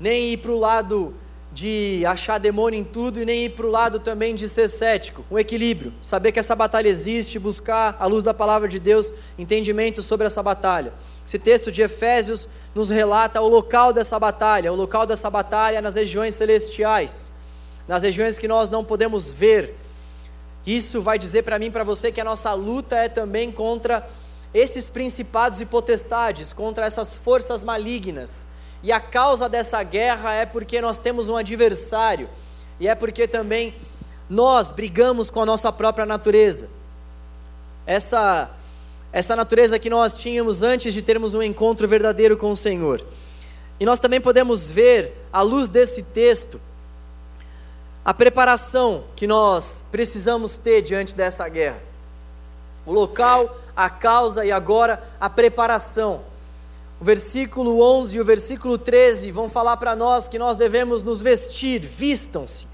[0.00, 1.14] Nem ir para o lado
[1.52, 5.24] de achar demônio em tudo e nem ir para o lado também de ser cético,
[5.30, 10.02] um equilíbrio, saber que essa batalha existe, buscar, à luz da palavra de Deus, entendimento
[10.02, 10.92] sobre essa batalha.
[11.24, 15.80] Esse texto de Efésios nos relata o local dessa batalha, o local dessa batalha é
[15.80, 17.32] nas regiões celestiais,
[17.86, 19.76] nas regiões que nós não podemos ver.
[20.66, 24.08] Isso vai dizer para mim e para você que a nossa luta é também contra
[24.52, 28.46] esses principados e potestades, contra essas forças malignas.
[28.82, 32.28] E a causa dessa guerra é porque nós temos um adversário,
[32.78, 33.74] e é porque também
[34.28, 36.70] nós brigamos com a nossa própria natureza.
[37.86, 38.50] Essa
[39.12, 43.02] essa natureza que nós tínhamos antes de termos um encontro verdadeiro com o Senhor.
[43.80, 46.60] E nós também podemos ver, à luz desse texto,
[48.06, 51.82] a preparação que nós precisamos ter diante dessa guerra.
[52.86, 56.20] O local, a causa e agora a preparação.
[57.00, 61.20] O versículo 11 e o versículo 13 vão falar para nós que nós devemos nos
[61.20, 62.68] vestir, vistam-se,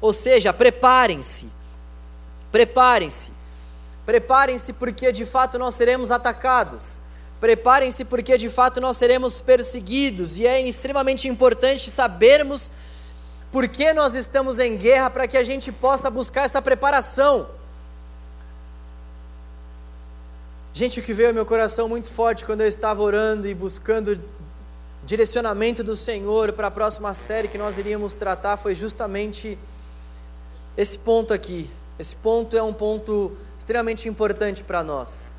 [0.00, 1.50] ou seja, preparem-se.
[2.52, 3.32] Preparem-se.
[4.06, 7.00] Preparem-se porque de fato nós seremos atacados.
[7.40, 12.70] Preparem-se porque de fato nós seremos perseguidos e é extremamente importante sabermos
[13.50, 17.48] por que nós estamos em guerra para que a gente possa buscar essa preparação.
[20.74, 24.20] Gente, o que veio ao meu coração muito forte quando eu estava orando e buscando
[25.04, 29.58] direcionamento do Senhor para a próxima série que nós iríamos tratar foi justamente
[30.76, 31.70] esse ponto aqui.
[31.98, 35.32] Esse ponto é um ponto extremamente importante para nós.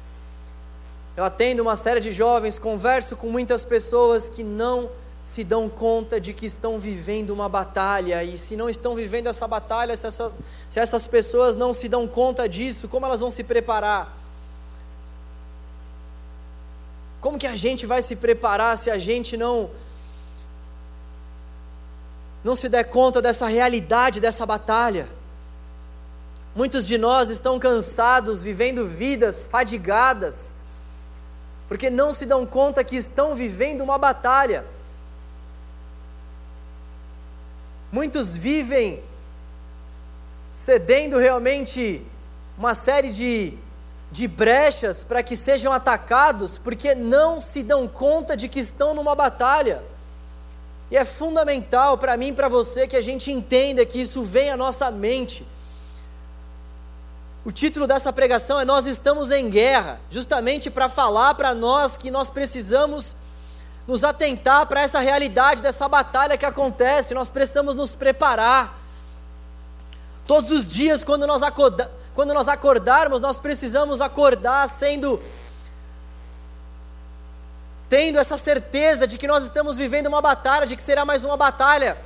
[1.15, 4.89] Eu atendo uma série de jovens, converso com muitas pessoas que não
[5.27, 9.45] se dão conta de que estão vivendo uma batalha, e se não estão vivendo essa
[9.45, 10.31] batalha, se, essa,
[10.69, 14.17] se essas pessoas não se dão conta disso, como elas vão se preparar?
[17.19, 19.69] Como que a gente vai se preparar se a gente não
[22.41, 25.09] não se der conta dessa realidade dessa batalha?
[26.55, 30.55] Muitos de nós estão cansados, vivendo vidas fadigadas,
[31.67, 34.76] porque não se dão conta que estão vivendo uma batalha.
[37.91, 39.01] Muitos vivem
[40.53, 42.01] cedendo realmente
[42.57, 43.53] uma série de,
[44.11, 49.15] de brechas para que sejam atacados, porque não se dão conta de que estão numa
[49.15, 49.83] batalha.
[50.89, 54.49] E é fundamental para mim e para você que a gente entenda que isso vem
[54.49, 55.45] à nossa mente.
[57.45, 62.11] O título dessa pregação é Nós estamos em guerra, justamente para falar para nós que
[62.11, 63.15] nós precisamos
[63.87, 68.77] nos atentar para essa realidade dessa batalha que acontece, nós precisamos nos preparar.
[70.27, 75.23] Todos os dias, quando nós, acorda, quando nós acordarmos, nós precisamos acordar sendo.
[77.87, 81.37] tendo essa certeza de que nós estamos vivendo uma batalha, de que será mais uma
[81.37, 81.97] batalha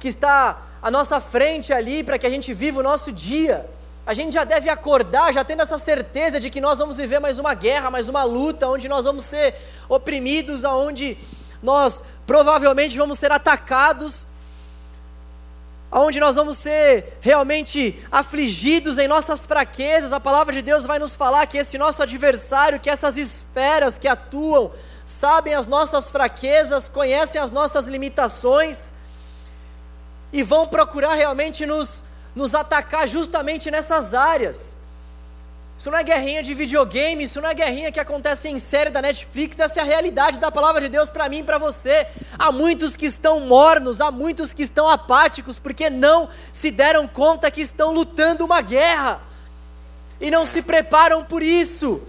[0.00, 3.64] que está à nossa frente ali para que a gente viva o nosso dia.
[4.08, 7.38] A gente já deve acordar, já tendo essa certeza de que nós vamos viver mais
[7.38, 9.54] uma guerra, mais uma luta, onde nós vamos ser
[9.86, 11.18] oprimidos, aonde
[11.62, 14.26] nós provavelmente vamos ser atacados,
[15.90, 20.10] aonde nós vamos ser realmente afligidos em nossas fraquezas.
[20.10, 24.08] A palavra de Deus vai nos falar que esse nosso adversário, que essas esferas que
[24.08, 24.72] atuam,
[25.04, 28.90] sabem as nossas fraquezas, conhecem as nossas limitações
[30.32, 34.78] e vão procurar realmente nos, nos atacar justamente nessas áreas.
[35.78, 39.00] Isso não é guerrinha de videogame, isso não é guerrinha que acontece em série da
[39.00, 42.04] Netflix, essa é a realidade da palavra de Deus para mim e para você.
[42.36, 47.48] Há muitos que estão mornos, há muitos que estão apáticos, porque não se deram conta
[47.48, 49.20] que estão lutando uma guerra
[50.20, 52.02] e não se preparam por isso,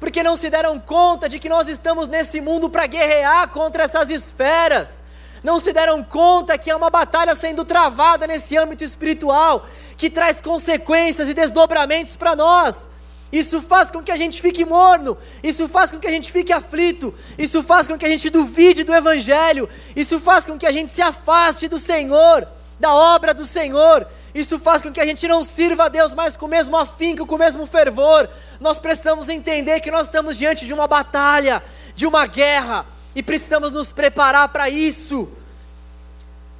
[0.00, 4.10] porque não se deram conta de que nós estamos nesse mundo para guerrear contra essas
[4.10, 5.04] esferas.
[5.42, 10.40] Não se deram conta que há uma batalha sendo travada nesse âmbito espiritual que traz
[10.40, 12.90] consequências e desdobramentos para nós.
[13.30, 16.50] Isso faz com que a gente fique morno, isso faz com que a gente fique
[16.50, 20.72] aflito, isso faz com que a gente duvide do Evangelho, isso faz com que a
[20.72, 22.48] gente se afaste do Senhor,
[22.80, 26.38] da obra do Senhor, isso faz com que a gente não sirva a Deus mais
[26.38, 28.28] com o mesmo afinco, com o mesmo fervor.
[28.60, 31.62] Nós precisamos entender que nós estamos diante de uma batalha,
[31.94, 35.28] de uma guerra, e precisamos nos preparar para isso.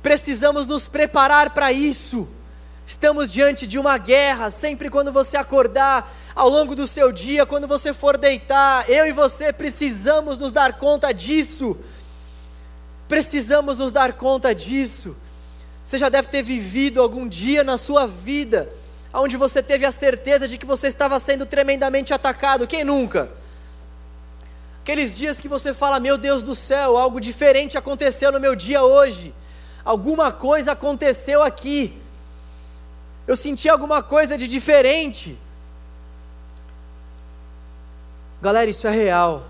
[0.03, 2.29] Precisamos nos preparar para isso.
[2.87, 7.67] Estamos diante de uma guerra, sempre quando você acordar, ao longo do seu dia, quando
[7.67, 11.77] você for deitar, eu e você precisamos nos dar conta disso.
[13.09, 15.17] Precisamos nos dar conta disso.
[15.83, 18.69] Você já deve ter vivido algum dia na sua vida
[19.13, 22.67] onde você teve a certeza de que você estava sendo tremendamente atacado.
[22.67, 23.31] Quem nunca?
[24.89, 28.83] Aqueles dias que você fala: Meu Deus do céu, algo diferente aconteceu no meu dia
[28.83, 29.35] hoje.
[29.85, 32.01] Alguma coisa aconteceu aqui
[33.29, 35.39] eu senti alguma coisa de diferente.
[38.41, 39.45] Galera, isso é real.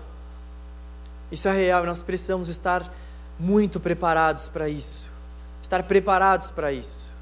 [1.31, 2.93] Isso é real e nós precisamos estar
[3.39, 5.09] muito preparados para isso.
[5.61, 7.13] Estar preparados para isso.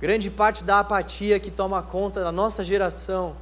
[0.00, 3.36] Grande parte da apatia que toma conta da nossa geração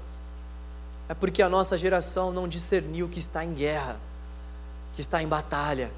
[1.08, 3.96] é porque a nossa geração não discerniu que está em guerra,
[4.92, 5.90] que está em batalha.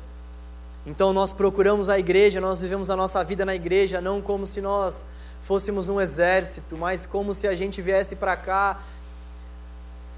[0.87, 4.61] Então nós procuramos a igreja, nós vivemos a nossa vida na igreja não como se
[4.61, 5.05] nós
[5.43, 8.81] fôssemos um exército, mas como se a gente viesse para cá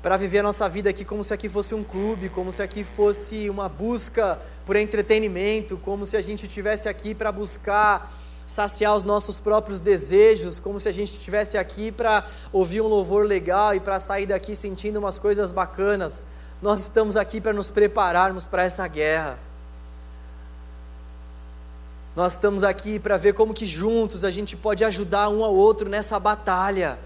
[0.03, 2.83] para viver a nossa vida aqui como se aqui fosse um clube, como se aqui
[2.83, 8.13] fosse uma busca por entretenimento, como se a gente estivesse aqui para buscar
[8.47, 13.27] saciar os nossos próprios desejos, como se a gente estivesse aqui para ouvir um louvor
[13.27, 16.27] legal e para sair daqui sentindo umas coisas bacanas.
[16.61, 19.39] Nós estamos aqui para nos prepararmos para essa guerra.
[22.15, 25.89] Nós estamos aqui para ver como que juntos a gente pode ajudar um ao outro
[25.89, 26.99] nessa batalha.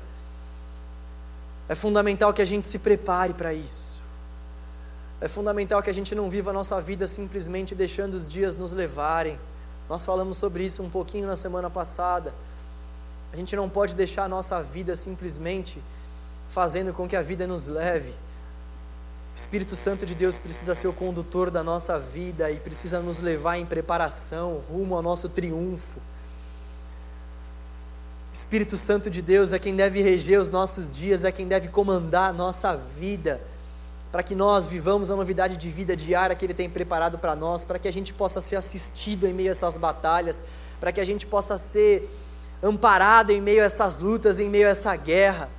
[1.68, 4.02] É fundamental que a gente se prepare para isso.
[5.20, 8.72] É fundamental que a gente não viva a nossa vida simplesmente deixando os dias nos
[8.72, 9.38] levarem.
[9.88, 12.34] Nós falamos sobre isso um pouquinho na semana passada.
[13.32, 15.82] A gente não pode deixar a nossa vida simplesmente
[16.48, 18.10] fazendo com que a vida nos leve.
[18.10, 23.20] O Espírito Santo de Deus precisa ser o condutor da nossa vida e precisa nos
[23.20, 26.00] levar em preparação, rumo ao nosso triunfo.
[28.32, 32.30] Espírito Santo de Deus é quem deve reger os nossos dias, é quem deve comandar
[32.30, 33.40] a nossa vida,
[34.16, 37.62] para que nós vivamos a novidade de vida diária que Ele tem preparado para nós,
[37.62, 40.42] para que a gente possa ser assistido em meio a essas batalhas,
[40.80, 42.08] para que a gente possa ser
[42.62, 45.50] amparado em meio a essas lutas, em meio a essa guerra,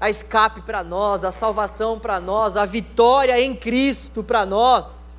[0.00, 5.14] a escape para nós, a salvação para nós, a vitória em Cristo para nós.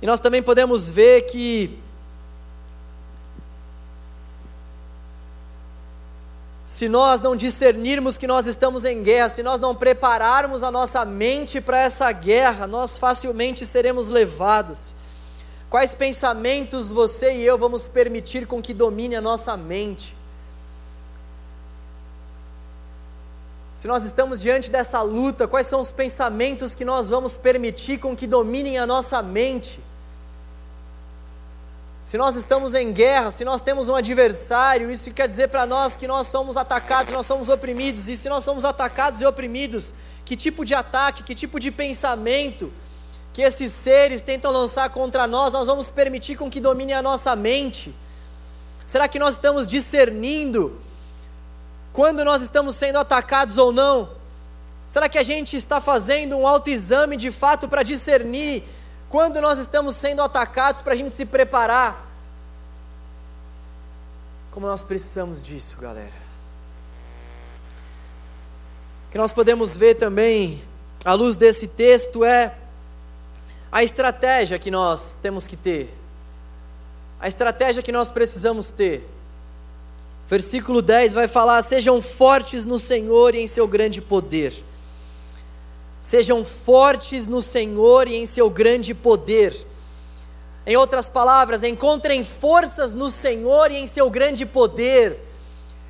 [0.00, 1.78] E nós também podemos ver que
[6.66, 11.04] se nós não discernirmos que nós estamos em guerra, se nós não prepararmos a nossa
[11.04, 14.92] mente para essa guerra, nós facilmente seremos levados.
[15.70, 20.16] Quais pensamentos você e eu vamos permitir com que domine a nossa mente?
[23.72, 28.16] Se nós estamos diante dessa luta, quais são os pensamentos que nós vamos permitir com
[28.16, 29.78] que dominem a nossa mente?
[32.06, 35.96] Se nós estamos em guerra, se nós temos um adversário, isso quer dizer para nós
[35.96, 38.06] que nós somos atacados, nós somos oprimidos.
[38.06, 39.92] E se nós somos atacados e oprimidos,
[40.24, 42.72] que tipo de ataque, que tipo de pensamento
[43.32, 47.34] que esses seres tentam lançar contra nós, nós vamos permitir com que domine a nossa
[47.34, 47.92] mente?
[48.86, 50.80] Será que nós estamos discernindo
[51.92, 54.10] quando nós estamos sendo atacados ou não?
[54.86, 58.62] Será que a gente está fazendo um autoexame de fato para discernir
[59.08, 62.04] quando nós estamos sendo atacados para a gente se preparar.
[64.50, 66.26] Como nós precisamos disso, galera.
[69.08, 70.64] O que nós podemos ver também,
[71.04, 72.54] à luz desse texto, é
[73.70, 75.94] a estratégia que nós temos que ter.
[77.20, 79.06] A estratégia que nós precisamos ter.
[80.28, 84.64] Versículo 10 vai falar: Sejam fortes no Senhor e em seu grande poder.
[86.06, 89.52] Sejam fortes no Senhor e em seu grande poder.
[90.64, 95.18] Em outras palavras, encontrem forças no Senhor e em seu grande poder.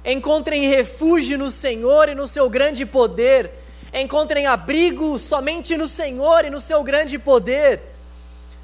[0.02, 3.50] Encontrem refúgio no Senhor e no seu grande poder.
[3.92, 7.82] Encontrem abrigo somente no Senhor e no seu grande poder.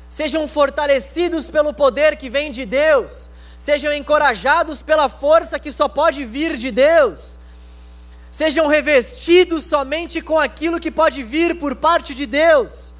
[0.08, 3.28] Sejam fortalecidos pelo poder que vem de Deus.
[3.58, 7.38] Sejam encorajados pela força que só pode vir de Deus
[8.32, 12.94] sejam revestidos somente com aquilo que pode vir por parte de Deus,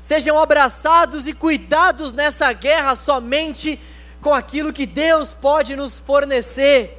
[0.00, 3.78] sejam abraçados e cuidados nessa guerra somente
[4.22, 6.98] com aquilo que Deus pode nos fornecer.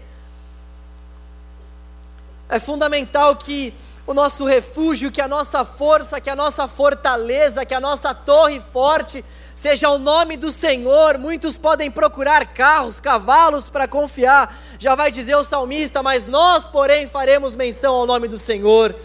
[2.48, 3.74] É fundamental que
[4.06, 8.62] o nosso refúgio, que a nossa força, que a nossa fortaleza, que a nossa torre
[8.72, 11.18] forte seja o nome do Senhor.
[11.18, 17.08] Muitos podem procurar carros, cavalos para confiar, já vai dizer o salmista, mas nós, porém,
[17.08, 18.96] faremos menção ao nome do Senhor.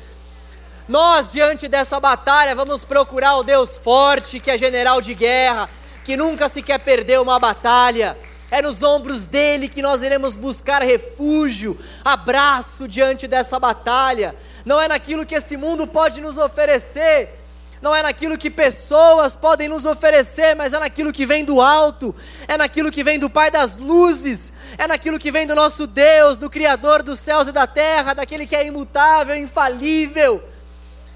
[0.88, 5.70] Nós, diante dessa batalha, vamos procurar o Deus forte, que é general de guerra,
[6.04, 8.18] que nunca se quer perder uma batalha.
[8.50, 14.34] É nos ombros dele que nós iremos buscar refúgio, abraço diante dessa batalha.
[14.64, 17.39] Não é naquilo que esse mundo pode nos oferecer,
[17.80, 22.14] não é naquilo que pessoas podem nos oferecer, mas é naquilo que vem do alto,
[22.46, 26.36] é naquilo que vem do Pai das luzes, é naquilo que vem do nosso Deus,
[26.36, 30.42] do Criador dos céus e da terra, daquele que é imutável, infalível,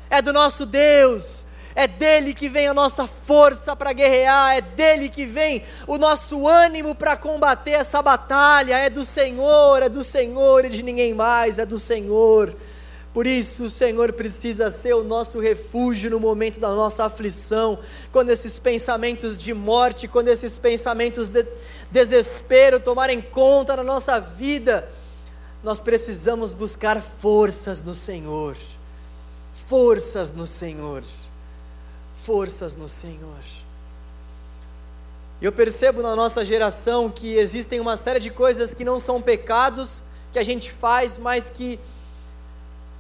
[0.08, 1.44] é do nosso Deus,
[1.74, 6.48] é dele que vem a nossa força para guerrear, é dele que vem o nosso
[6.48, 11.58] ânimo para combater essa batalha, é do Senhor, é do Senhor e de ninguém mais,
[11.58, 12.54] é do Senhor.
[13.14, 17.78] Por isso, o Senhor precisa ser o nosso refúgio no momento da nossa aflição,
[18.10, 21.46] quando esses pensamentos de morte, quando esses pensamentos de
[21.92, 24.90] desespero tomarem conta da nossa vida.
[25.62, 28.56] Nós precisamos buscar forças no Senhor.
[29.68, 31.04] Forças no Senhor.
[32.26, 33.44] Forças no Senhor.
[35.40, 40.02] Eu percebo na nossa geração que existem uma série de coisas que não são pecados
[40.32, 41.78] que a gente faz, mas que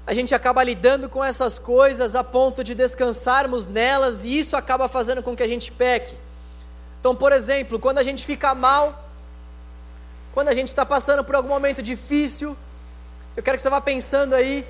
[0.06, 4.86] a gente acaba lidando com essas coisas a ponto de descansarmos nelas e isso acaba
[4.88, 6.14] fazendo com que a gente peque.
[7.00, 9.10] Então, por exemplo, quando a gente fica mal,
[10.34, 12.56] quando a gente está passando por algum momento difícil,
[13.36, 14.66] eu quero que você vá pensando aí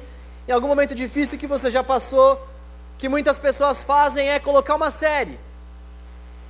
[0.47, 2.49] em algum momento difícil que você já passou,
[2.97, 5.39] que muitas pessoas fazem é colocar uma série.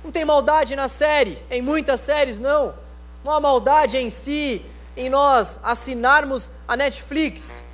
[0.03, 2.75] Não tem maldade na série, em muitas séries não.
[3.23, 4.63] Não há maldade em si,
[4.95, 7.64] em nós assinarmos a Netflix.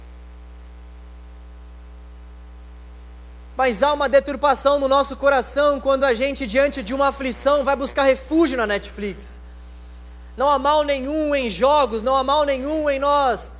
[3.61, 7.75] Mas há uma deturpação no nosso coração quando a gente, diante de uma aflição, vai
[7.75, 9.39] buscar refúgio na Netflix.
[10.35, 13.57] Não há mal nenhum em jogos, não há mal nenhum em nós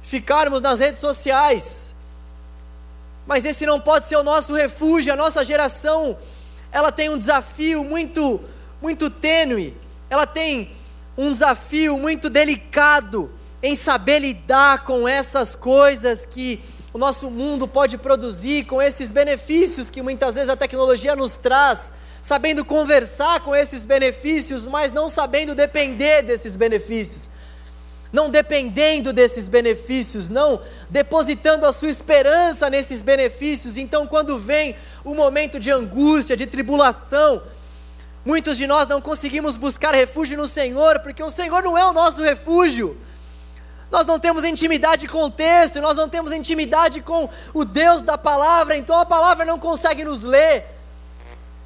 [0.00, 1.92] ficarmos nas redes sociais.
[3.26, 6.16] Mas esse não pode ser o nosso refúgio, a nossa geração,
[6.72, 8.42] ela tem um desafio muito
[8.80, 9.76] muito tênue.
[10.08, 10.74] Ela tem
[11.18, 13.30] um desafio muito delicado
[13.62, 16.62] em saber lidar com essas coisas que
[16.96, 21.92] o nosso mundo pode produzir, com esses benefícios que muitas vezes a tecnologia nos traz,
[22.22, 27.28] sabendo conversar com esses benefícios, mas não sabendo depender desses benefícios,
[28.10, 33.76] não dependendo desses benefícios, não depositando a sua esperança nesses benefícios.
[33.76, 34.74] Então, quando vem
[35.04, 37.42] o momento de angústia, de tribulação,
[38.24, 41.92] muitos de nós não conseguimos buscar refúgio no Senhor, porque o Senhor não é o
[41.92, 42.98] nosso refúgio.
[43.90, 48.18] Nós não temos intimidade com o texto, nós não temos intimidade com o Deus da
[48.18, 50.64] palavra, então a palavra não consegue nos ler.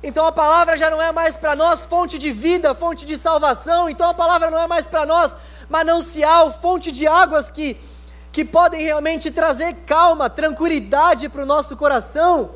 [0.02, 3.88] Então a palavra já não é mais para nós fonte de vida, fonte de salvação,
[3.88, 5.36] então a palavra não é mais para nós
[5.68, 7.76] manancial, fonte de águas que,
[8.32, 12.50] que podem realmente trazer calma, tranquilidade para o nosso coração,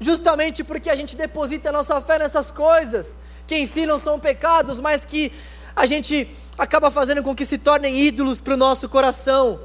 [0.00, 4.18] justamente porque a gente deposita a nossa fé nessas coisas, que em si não são
[4.18, 5.32] pecados, mas que
[5.74, 6.28] a gente
[6.58, 9.60] acaba fazendo com que se tornem ídolos para o nosso coração.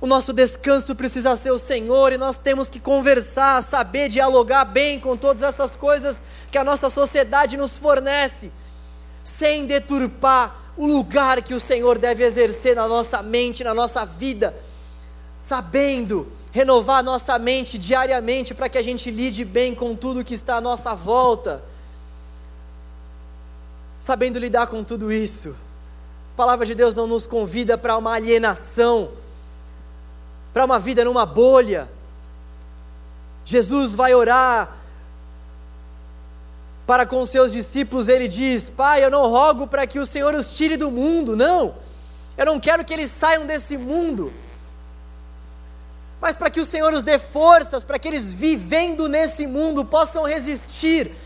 [0.00, 5.00] O nosso descanso precisa ser o Senhor e nós temos que conversar, saber dialogar bem
[5.00, 8.52] com todas essas coisas que a nossa sociedade nos fornece,
[9.24, 14.54] sem deturpar o lugar que o Senhor deve exercer na nossa mente, na nossa vida,
[15.40, 20.56] sabendo renovar nossa mente diariamente para que a gente lide bem com tudo que está
[20.56, 21.62] à nossa volta,
[23.98, 25.56] sabendo lidar com tudo isso
[26.38, 29.10] palavra de Deus não nos convida para uma alienação,
[30.52, 31.90] para uma vida numa bolha.
[33.44, 34.70] Jesus vai orar
[36.86, 40.52] para com seus discípulos, ele diz: Pai, eu não rogo para que o Senhor os
[40.52, 41.74] tire do mundo, não,
[42.36, 44.32] eu não quero que eles saiam desse mundo,
[46.20, 50.22] mas para que o Senhor os dê forças, para que eles vivendo nesse mundo possam
[50.22, 51.16] resistir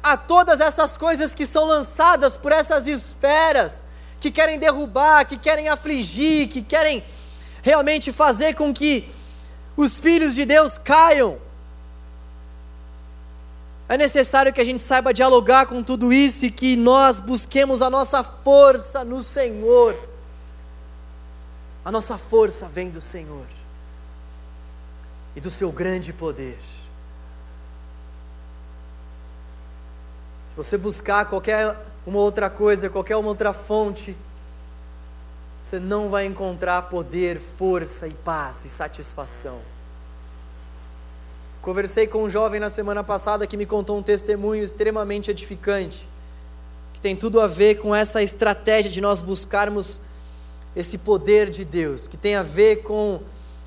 [0.00, 3.90] a todas essas coisas que são lançadas por essas esferas
[4.20, 7.02] que querem derrubar, que querem afligir, que querem
[7.62, 9.08] realmente fazer com que
[9.76, 11.38] os filhos de Deus caiam.
[13.88, 17.90] É necessário que a gente saiba dialogar com tudo isso e que nós busquemos a
[17.90, 19.98] nossa força no Senhor.
[21.84, 23.46] A nossa força vem do Senhor
[25.34, 26.58] e do seu grande poder.
[30.46, 31.76] Se você buscar qualquer
[32.10, 34.16] uma outra coisa, qualquer uma outra fonte,
[35.62, 39.60] você não vai encontrar poder, força e paz e satisfação.
[41.62, 46.04] Conversei com um jovem na semana passada que me contou um testemunho extremamente edificante,
[46.92, 50.02] que tem tudo a ver com essa estratégia de nós buscarmos
[50.74, 53.20] esse poder de Deus, que tem a ver com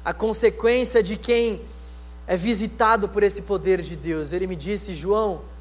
[0.04, 1.62] a consequência de quem
[2.28, 4.34] é visitado por esse poder de Deus.
[4.34, 5.53] Ele me disse, João,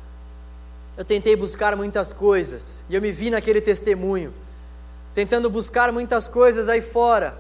[0.97, 4.33] eu tentei buscar muitas coisas e eu me vi naquele testemunho,
[5.15, 7.37] tentando buscar muitas coisas aí fora,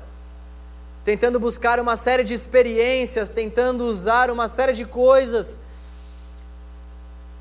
[1.04, 5.60] tentando buscar uma série de experiências, tentando usar uma série de coisas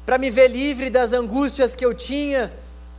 [0.06, 2.52] para me ver livre das angústias que eu tinha.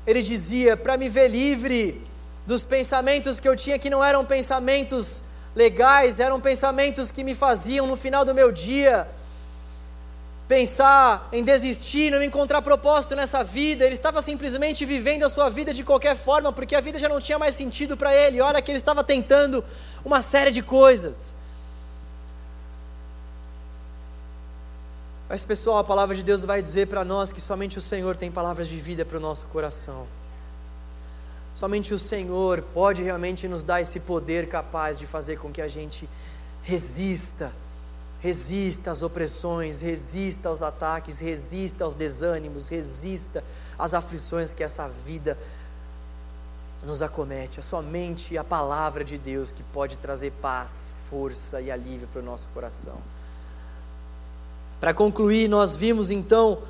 [0.07, 2.03] Ele dizia: para me ver livre
[2.47, 5.23] dos pensamentos que eu tinha que não eram pensamentos
[5.55, 9.07] legais, eram pensamentos que me faziam no final do meu dia
[10.49, 15.73] pensar em desistir, não encontrar propósito nessa vida, ele estava simplesmente vivendo a sua vida
[15.73, 18.41] de qualquer forma, porque a vida já não tinha mais sentido para ele.
[18.41, 19.65] Olha que ele estava tentando
[20.05, 21.35] uma série de coisas.
[25.29, 28.31] Mas, pessoal, a palavra de Deus vai dizer para nós que somente o Senhor tem
[28.31, 30.07] palavras de vida para o nosso coração.
[31.55, 35.69] Somente o Senhor pode realmente nos dar esse poder capaz de fazer com que a
[35.69, 36.07] gente
[36.63, 37.53] resista
[38.23, 43.43] resista às opressões, resista aos ataques, resista aos desânimos, resista
[43.77, 45.37] às aflições que essa vida
[46.87, 47.59] nos acomete.
[47.59, 52.25] É somente a palavra de Deus que pode trazer paz, força e alívio para o
[52.25, 52.97] nosso coração.
[54.81, 56.63] Para concluir, nós vimos então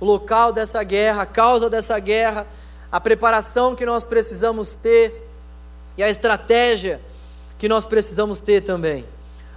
[0.00, 2.46] o local dessa guerra, a causa dessa guerra,
[2.90, 5.28] a preparação que nós precisamos ter
[5.98, 7.02] e a estratégia
[7.58, 9.06] que nós precisamos ter também.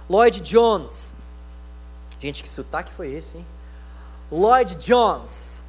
[0.08, 1.19] Lloyd Jones,
[2.20, 3.46] gente, que sotaque foi esse, hein?
[4.30, 5.60] Lloyd Jones,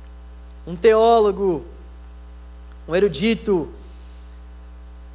[0.67, 1.65] um teólogo,
[2.87, 3.69] um erudito,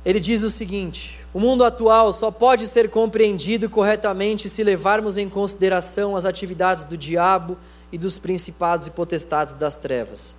[0.05, 5.29] ele diz o seguinte: o mundo atual só pode ser compreendido corretamente se levarmos em
[5.29, 7.57] consideração as atividades do diabo
[7.93, 10.37] e dos principados e potestades das trevas.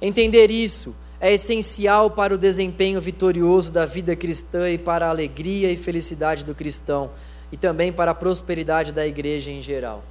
[0.00, 5.70] Entender isso é essencial para o desempenho vitorioso da vida cristã e para a alegria
[5.70, 7.10] e felicidade do cristão,
[7.52, 10.02] e também para a prosperidade da igreja em geral.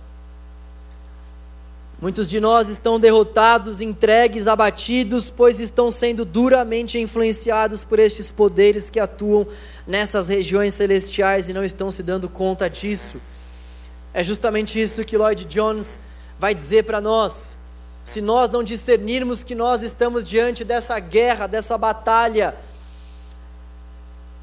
[2.02, 8.90] Muitos de nós estão derrotados, entregues, abatidos, pois estão sendo duramente influenciados por estes poderes
[8.90, 9.46] que atuam
[9.86, 13.22] nessas regiões celestiais e não estão se dando conta disso.
[14.16, 16.00] É justamente isso que Lloyd Jones
[16.40, 17.56] vai dizer para nós.
[18.04, 22.56] Se nós não discernirmos que nós estamos diante dessa guerra, dessa batalha,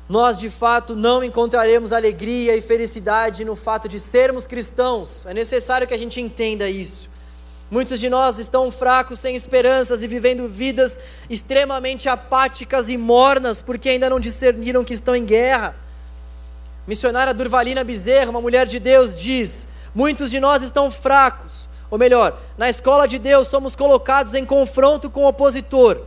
[0.09, 5.26] nós de fato não encontraremos alegria e felicidade no fato de sermos cristãos.
[5.26, 7.11] É necessário que a gente entenda isso.
[7.70, 10.98] Muitos de nós estão fracos, sem esperanças e vivendo vidas
[11.28, 15.76] extremamente apáticas e mornas porque ainda não discerniram que estão em guerra.
[16.86, 22.40] Missionária Durvalina Bezerra, uma mulher de Deus, diz: Muitos de nós estão fracos, ou melhor,
[22.56, 26.00] na escola de Deus somos colocados em confronto com o opositor.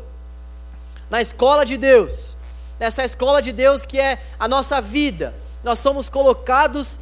[1.11, 2.35] Na escola de Deus,
[2.81, 6.97] nessa escola de Deus que é a nossa vida, nós somos colocados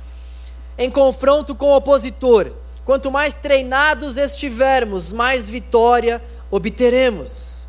[0.78, 2.52] em confronto com o opositor.
[2.84, 6.22] Quanto mais treinados estivermos, mais vitória
[6.52, 7.66] obteremos.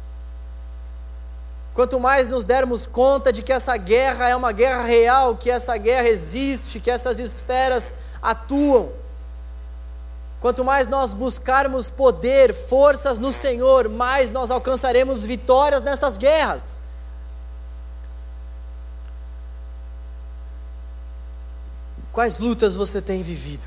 [1.72, 5.76] Quanto mais nos dermos conta de que essa guerra é uma guerra real, que essa
[5.76, 8.90] guerra existe, que essas esferas atuam,
[10.40, 16.80] quanto mais nós buscarmos poder, forças no Senhor, mais nós alcançaremos vitórias nessas guerras.
[22.12, 23.66] Quais lutas você tem vivido?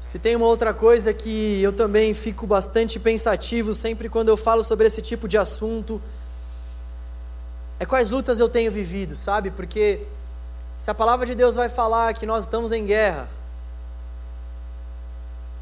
[0.00, 4.62] Se tem uma outra coisa que eu também fico bastante pensativo sempre quando eu falo
[4.62, 6.00] sobre esse tipo de assunto,
[7.78, 9.50] é quais lutas eu tenho vivido, sabe?
[9.50, 10.06] Porque
[10.78, 13.28] se a palavra de Deus vai falar que nós estamos em guerra,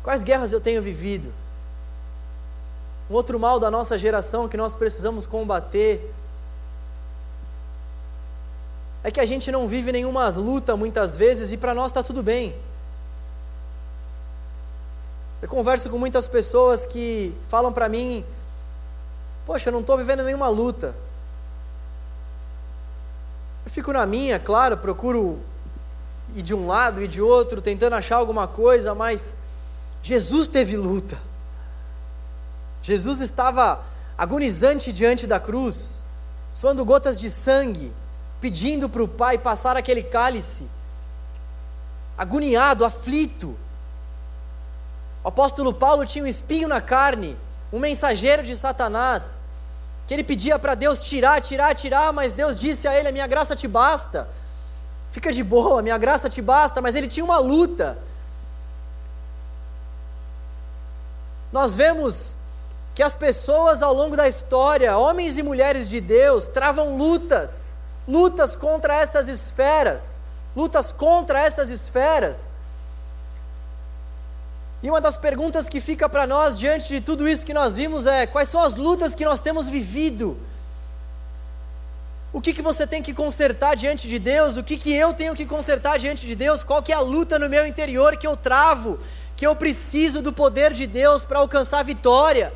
[0.02, 1.32] quais guerras eu tenho vivido?
[3.10, 6.12] Um outro mal da nossa geração que nós precisamos combater
[9.02, 12.22] é que a gente não vive nenhuma luta muitas vezes e para nós está tudo
[12.22, 12.54] bem.
[15.40, 18.24] Eu converso com muitas pessoas que falam para mim:
[19.46, 20.94] Poxa, eu não estou vivendo nenhuma luta.
[23.64, 25.38] Eu fico na minha, claro, procuro
[26.34, 29.36] ir de um lado e de outro, tentando achar alguma coisa, mas
[30.02, 31.18] Jesus teve luta.
[32.82, 33.84] Jesus estava
[34.16, 36.02] agonizante diante da cruz,
[36.52, 37.92] suando gotas de sangue,
[38.40, 40.68] pedindo para o Pai passar aquele cálice,
[42.16, 43.56] agoniado, aflito.
[45.24, 47.36] O apóstolo Paulo tinha um espinho na carne,
[47.72, 49.44] um mensageiro de Satanás,
[50.06, 53.26] que ele pedia para Deus tirar, tirar, tirar, mas Deus disse a ele: A minha
[53.26, 54.28] graça te basta.
[55.10, 57.98] Fica de boa, a minha graça te basta, mas ele tinha uma luta.
[61.50, 62.36] Nós vemos
[62.94, 67.77] que as pessoas ao longo da história, homens e mulheres de Deus, travam lutas,
[68.08, 70.20] lutas contra essas esferas,
[70.56, 72.54] lutas contra essas esferas.
[74.82, 78.06] E uma das perguntas que fica para nós diante de tudo isso que nós vimos
[78.06, 80.38] é: quais são as lutas que nós temos vivido?
[82.32, 84.56] O que, que você tem que consertar diante de Deus?
[84.56, 86.62] O que, que eu tenho que consertar diante de Deus?
[86.62, 89.00] Qual que é a luta no meu interior que eu travo?
[89.34, 92.52] Que eu preciso do poder de Deus para alcançar vitória?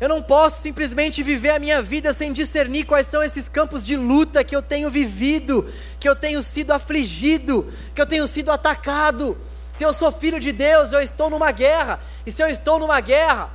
[0.00, 3.96] Eu não posso simplesmente viver a minha vida sem discernir quais são esses campos de
[3.96, 5.68] luta que eu tenho vivido,
[5.98, 9.36] que eu tenho sido afligido, que eu tenho sido atacado.
[9.72, 11.98] Se eu sou filho de Deus, eu estou numa guerra.
[12.24, 13.50] E se eu estou numa guerra,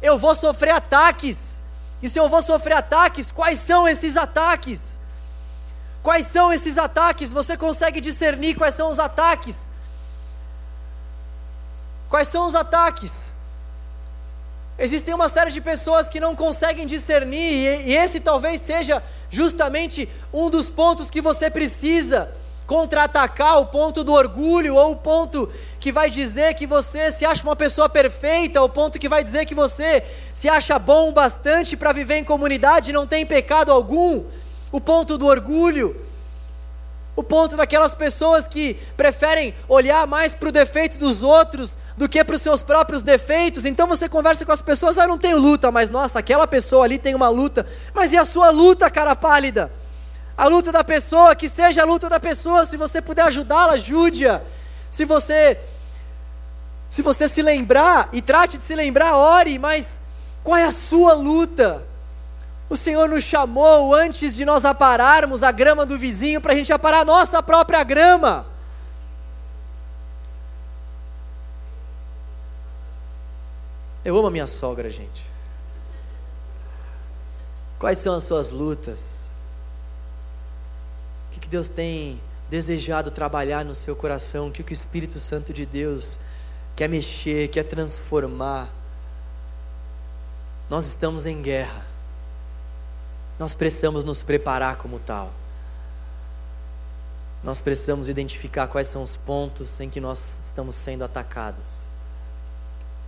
[0.00, 1.60] eu vou sofrer ataques.
[2.00, 5.00] E se eu vou sofrer ataques, quais são esses ataques?
[6.02, 7.32] Quais são esses ataques?
[7.32, 9.70] Você consegue discernir quais são os ataques?
[12.08, 13.39] Quais são os ataques?
[14.82, 20.48] Existem uma série de pessoas que não conseguem discernir, e, esse talvez seja justamente um
[20.48, 22.34] dos pontos que você precisa
[22.66, 27.42] contra-atacar o ponto do orgulho, ou o ponto que vai dizer que você se acha
[27.42, 30.02] uma pessoa perfeita, o ponto que vai dizer que você
[30.32, 34.24] se acha bom bastante para viver em comunidade e não tem pecado algum,
[34.72, 35.94] o ponto do orgulho,
[37.20, 42.24] o ponto daquelas pessoas que preferem olhar mais para o defeito dos outros do que
[42.24, 43.64] para os seus próprios defeitos.
[43.64, 46.98] Então você conversa com as pessoas, ah, não tenho luta, mas nossa, aquela pessoa ali
[46.98, 47.66] tem uma luta.
[47.94, 49.70] Mas e a sua luta, cara pálida?
[50.40, 54.40] a luta da pessoa, que seja a luta da pessoa, se você puder ajudá-la, ajude-a.
[54.90, 55.58] Se você
[56.90, 60.00] se você se lembrar e trate de se lembrar, ore, mas
[60.42, 61.84] qual é a sua luta?
[62.70, 66.72] O Senhor nos chamou antes de nós apararmos a grama do vizinho para a gente
[66.72, 68.46] aparar a nossa própria grama.
[74.04, 75.28] Eu amo a minha sogra, gente.
[77.78, 79.28] Quais são as suas lutas?
[81.40, 86.18] que Deus tem desejado trabalhar no seu coração, o que o Espírito Santo de Deus
[86.76, 88.68] quer mexer, quer transformar.
[90.68, 91.89] Nós estamos em guerra.
[93.40, 95.32] Nós precisamos nos preparar como tal.
[97.42, 101.88] Nós precisamos identificar quais são os pontos em que nós estamos sendo atacados.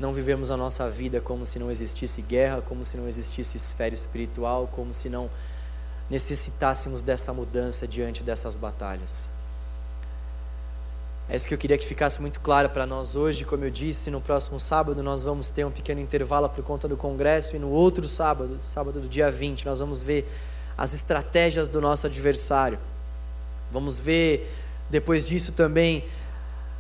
[0.01, 3.95] Não vivemos a nossa vida como se não existisse guerra, como se não existisse esfera
[3.95, 5.31] espiritual, como se não
[6.09, 9.29] necessitássemos dessa mudança diante dessas batalhas.
[11.29, 13.45] É isso que eu queria que ficasse muito claro para nós hoje.
[13.45, 16.97] Como eu disse, no próximo sábado nós vamos ter um pequeno intervalo por conta do
[16.97, 20.31] congresso, e no outro sábado, sábado do dia 20, nós vamos ver
[20.77, 22.79] as estratégias do nosso adversário.
[23.71, 24.53] Vamos ver,
[24.91, 26.05] depois disso também,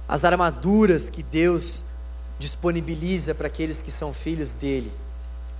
[0.08, 1.84] as armaduras que Deus
[2.38, 4.92] disponibiliza para aqueles que são filhos dele.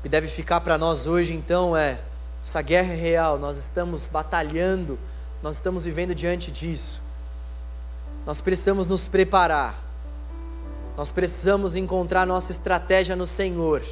[0.01, 2.01] O que deve ficar para nós hoje, então, é
[2.45, 4.99] essa guerra é real, nós estamos batalhando,
[5.43, 7.01] nós estamos vivendo diante disso.
[8.27, 9.83] Nós precisamos nos preparar,
[10.97, 13.83] nós precisamos encontrar nossa estratégia no Senhor.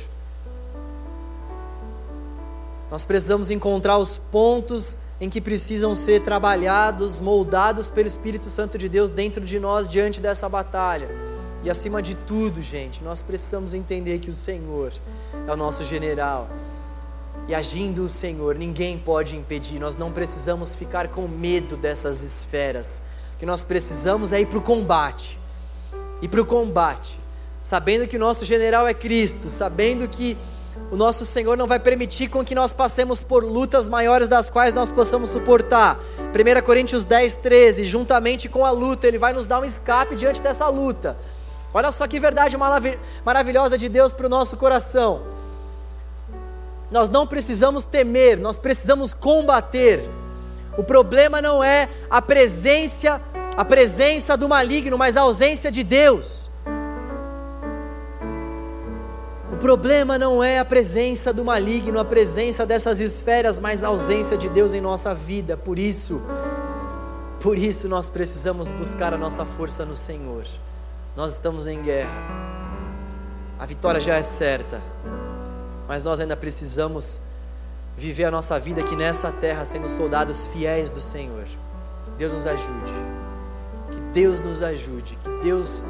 [2.91, 8.89] Nós precisamos encontrar os pontos em que precisam ser trabalhados, moldados pelo Espírito Santo de
[8.89, 11.09] Deus dentro de nós diante dessa batalha.
[11.63, 14.93] E acima de tudo, gente, nós precisamos entender que o Senhor
[15.47, 16.49] é o nosso general
[17.51, 19.81] e agindo o Senhor, ninguém pode impedir.
[19.81, 23.03] Nós não precisamos ficar com medo dessas esferas.
[23.41, 25.37] Que nós precisamos é ir para o combate.
[26.21, 27.19] Ir para o combate,
[27.63, 30.37] sabendo que o nosso general é Cristo, sabendo que
[30.91, 34.75] o nosso Senhor não vai permitir com que nós passemos por lutas maiores das quais
[34.75, 35.99] nós possamos suportar.
[36.19, 40.43] 1 Coríntios 10, 13, juntamente com a luta, Ele vai nos dar um escape diante
[40.43, 41.17] dessa luta.
[41.73, 42.57] Olha só que verdade
[43.25, 45.23] maravilhosa de Deus para o nosso coração.
[46.91, 50.20] Nós não precisamos temer, nós precisamos combater.
[50.77, 53.21] O problema não é a presença,
[53.57, 56.49] a presença do maligno, mas a ausência de Deus.
[59.53, 64.37] O problema não é a presença do maligno, a presença dessas esferas, mas a ausência
[64.37, 65.57] de Deus em nossa vida.
[65.57, 66.23] Por isso,
[67.41, 70.45] por isso nós precisamos buscar a nossa força no Senhor.
[71.15, 72.41] Nós estamos em guerra.
[73.59, 74.81] A vitória já é certa
[75.91, 77.21] mas nós ainda precisamos
[78.01, 81.45] viver a nossa vida aqui nessa terra sendo soldados fiéis do Senhor.
[82.17, 82.93] Deus nos ajude.
[83.93, 85.85] Que Deus nos ajude, que Deus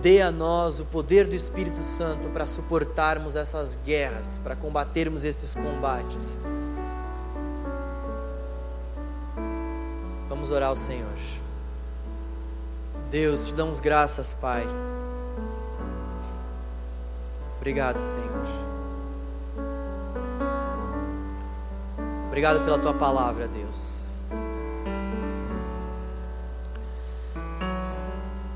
[0.00, 5.54] dê a nós o poder do Espírito Santo para suportarmos essas guerras, para combatermos esses
[5.54, 6.38] combates.
[10.28, 11.18] Vamos orar ao Senhor.
[13.10, 14.64] Deus, te damos graças, Pai.
[17.58, 18.55] Obrigado, Senhor.
[22.36, 23.94] Obrigado pela tua palavra, Deus.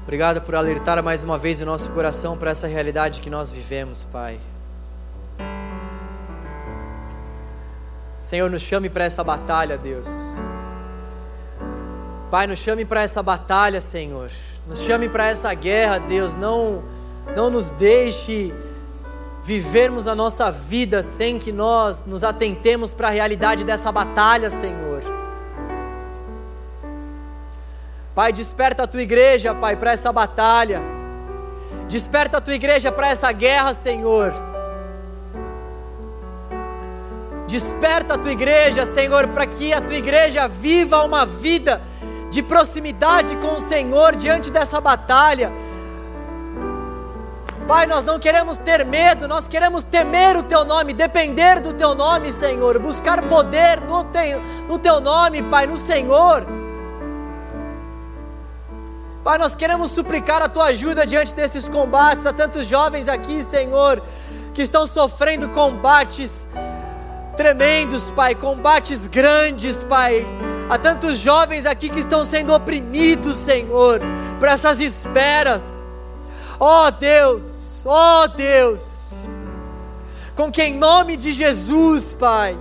[0.03, 4.05] Obrigado por alertar mais uma vez o nosso coração para essa realidade que nós vivemos,
[4.05, 4.39] Pai.
[8.19, 10.11] Senhor, nos chame para essa batalha, Deus.
[12.31, 14.31] Pai, nos chame para essa batalha, Senhor.
[14.69, 16.37] Nos chame para essa guerra, Deus.
[16.37, 16.83] Não,
[17.35, 18.53] não nos deixe
[19.51, 25.03] vivermos a nossa vida sem que nós nos atentemos para a realidade dessa batalha, Senhor.
[28.15, 30.81] Pai, desperta a tua igreja, Pai, para essa batalha.
[31.89, 34.33] Desperta a tua igreja para essa guerra, Senhor.
[37.49, 41.83] Desperta a tua igreja, Senhor, para que a tua igreja viva uma vida
[42.31, 45.51] de proximidade com o Senhor diante dessa batalha
[47.67, 51.95] Pai, nós não queremos ter medo, nós queremos temer o Teu nome, depender do Teu
[51.95, 54.35] nome, Senhor, buscar poder no, te,
[54.69, 56.47] no Teu nome, Pai, no Senhor.
[59.23, 64.03] Pai, nós queremos suplicar a Tua ajuda diante desses combates, a tantos jovens aqui, Senhor,
[64.53, 66.49] que estão sofrendo combates
[67.37, 70.27] tremendos, Pai, combates grandes, Pai.
[70.69, 74.01] Há tantos jovens aqui que estão sendo oprimidos, Senhor,
[74.39, 75.83] por essas esferas.
[76.63, 79.15] Ó oh, Deus, ó oh, Deus,
[80.37, 82.55] com que em nome de Jesus, Pai,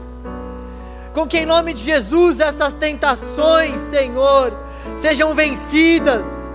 [1.13, 4.53] com que em nome de Jesus essas tentações, Senhor,
[4.95, 6.49] sejam vencidas,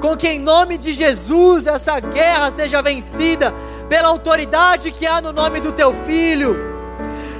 [0.00, 3.52] com que em nome de Jesus essa guerra seja vencida
[3.90, 6.56] pela autoridade que há no nome do Teu Filho,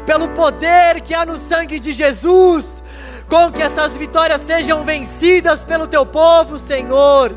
[0.05, 2.83] pelo poder que há no sangue de Jesus,
[3.31, 7.33] com que essas vitórias sejam vencidas pelo Teu povo, Senhor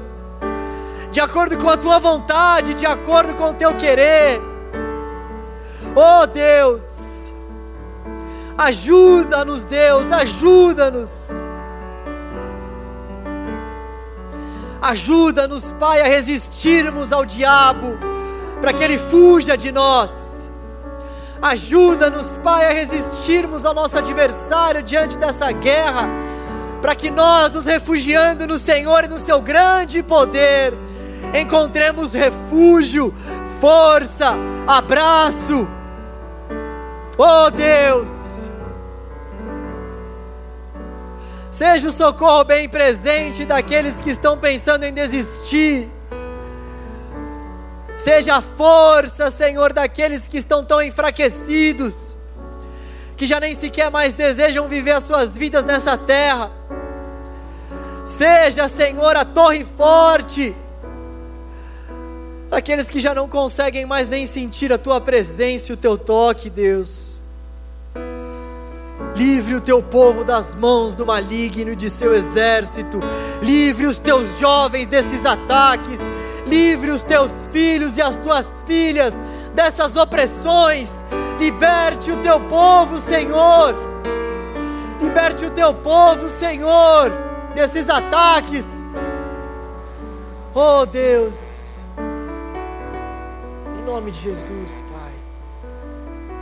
[1.16, 4.42] de acordo com a tua vontade, de acordo com o teu querer.
[5.96, 7.32] Oh Deus,
[8.58, 11.30] ajuda-nos, Deus, ajuda-nos.
[14.82, 17.98] Ajuda-nos, Pai, a resistirmos ao diabo,
[18.60, 20.52] para que ele fuja de nós.
[21.42, 26.10] Ajuda-nos, Pai, a resistirmos ao nosso adversário diante dessa guerra,
[26.82, 30.74] para que nós, nos refugiando no Senhor e no Seu grande poder,
[31.34, 33.14] encontremos refúgio,
[33.60, 34.34] força,
[34.68, 35.68] abraço.
[37.18, 38.48] Oh Deus,
[41.50, 45.90] seja o socorro bem presente daqueles que estão pensando em desistir.
[47.96, 52.18] Seja a força, Senhor, daqueles que estão tão enfraquecidos,
[53.16, 56.52] que já nem sequer mais desejam viver as suas vidas nessa terra.
[58.04, 60.54] Seja, Senhor, a torre forte
[62.56, 66.50] daqueles que já não conseguem mais nem sentir a tua presença e o teu toque,
[66.50, 67.20] Deus.
[69.14, 73.02] Livre o teu povo das mãos do maligno e de seu exército.
[73.42, 76.00] Livre os teus jovens desses ataques.
[76.48, 79.22] Livre os teus filhos e as tuas filhas
[79.54, 81.04] dessas opressões.
[81.38, 83.76] Liberte o teu povo, Senhor.
[85.02, 87.12] Liberte o teu povo, Senhor,
[87.54, 88.86] desses ataques.
[90.54, 91.55] Oh Deus
[93.86, 95.14] nome de Jesus, Pai.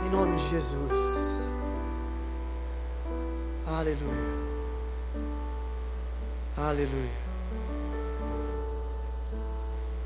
[0.06, 0.92] Em nome de Jesus.
[3.66, 4.34] Aleluia.
[6.56, 7.24] Aleluia.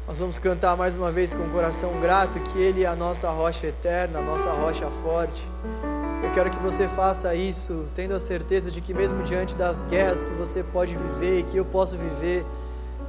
[0.07, 3.30] Nós vamos cantar mais uma vez com o coração grato que Ele é a nossa
[3.30, 5.47] rocha eterna, a nossa rocha forte.
[6.24, 10.24] Eu quero que você faça isso, tendo a certeza de que, mesmo diante das guerras
[10.24, 12.45] que você pode viver e que eu posso viver,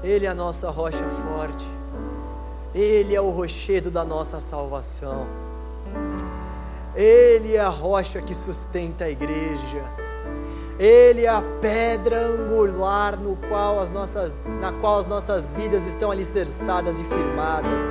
[0.04, 1.79] Ele é a nossa rocha forte.
[2.74, 5.26] Ele é o rochedo da nossa salvação.
[6.96, 9.84] Ele é a rocha que sustenta a igreja.
[10.78, 16.12] Ele é a pedra angular no qual as nossas, na qual as nossas vidas estão
[16.12, 17.84] alicerçadas e firmadas.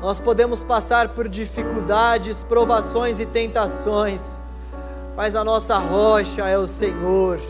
[0.00, 4.40] Nós podemos passar por dificuldades, provações e tentações,
[5.16, 7.40] mas a nossa rocha é o Senhor.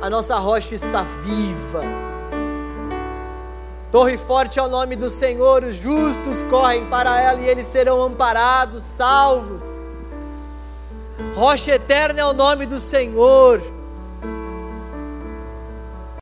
[0.00, 2.15] A nossa rocha está viva
[3.96, 8.02] Torre forte é o nome do Senhor, os justos correm para ela e eles serão
[8.02, 9.88] amparados, salvos.
[11.34, 13.62] Rocha eterna é o nome do Senhor.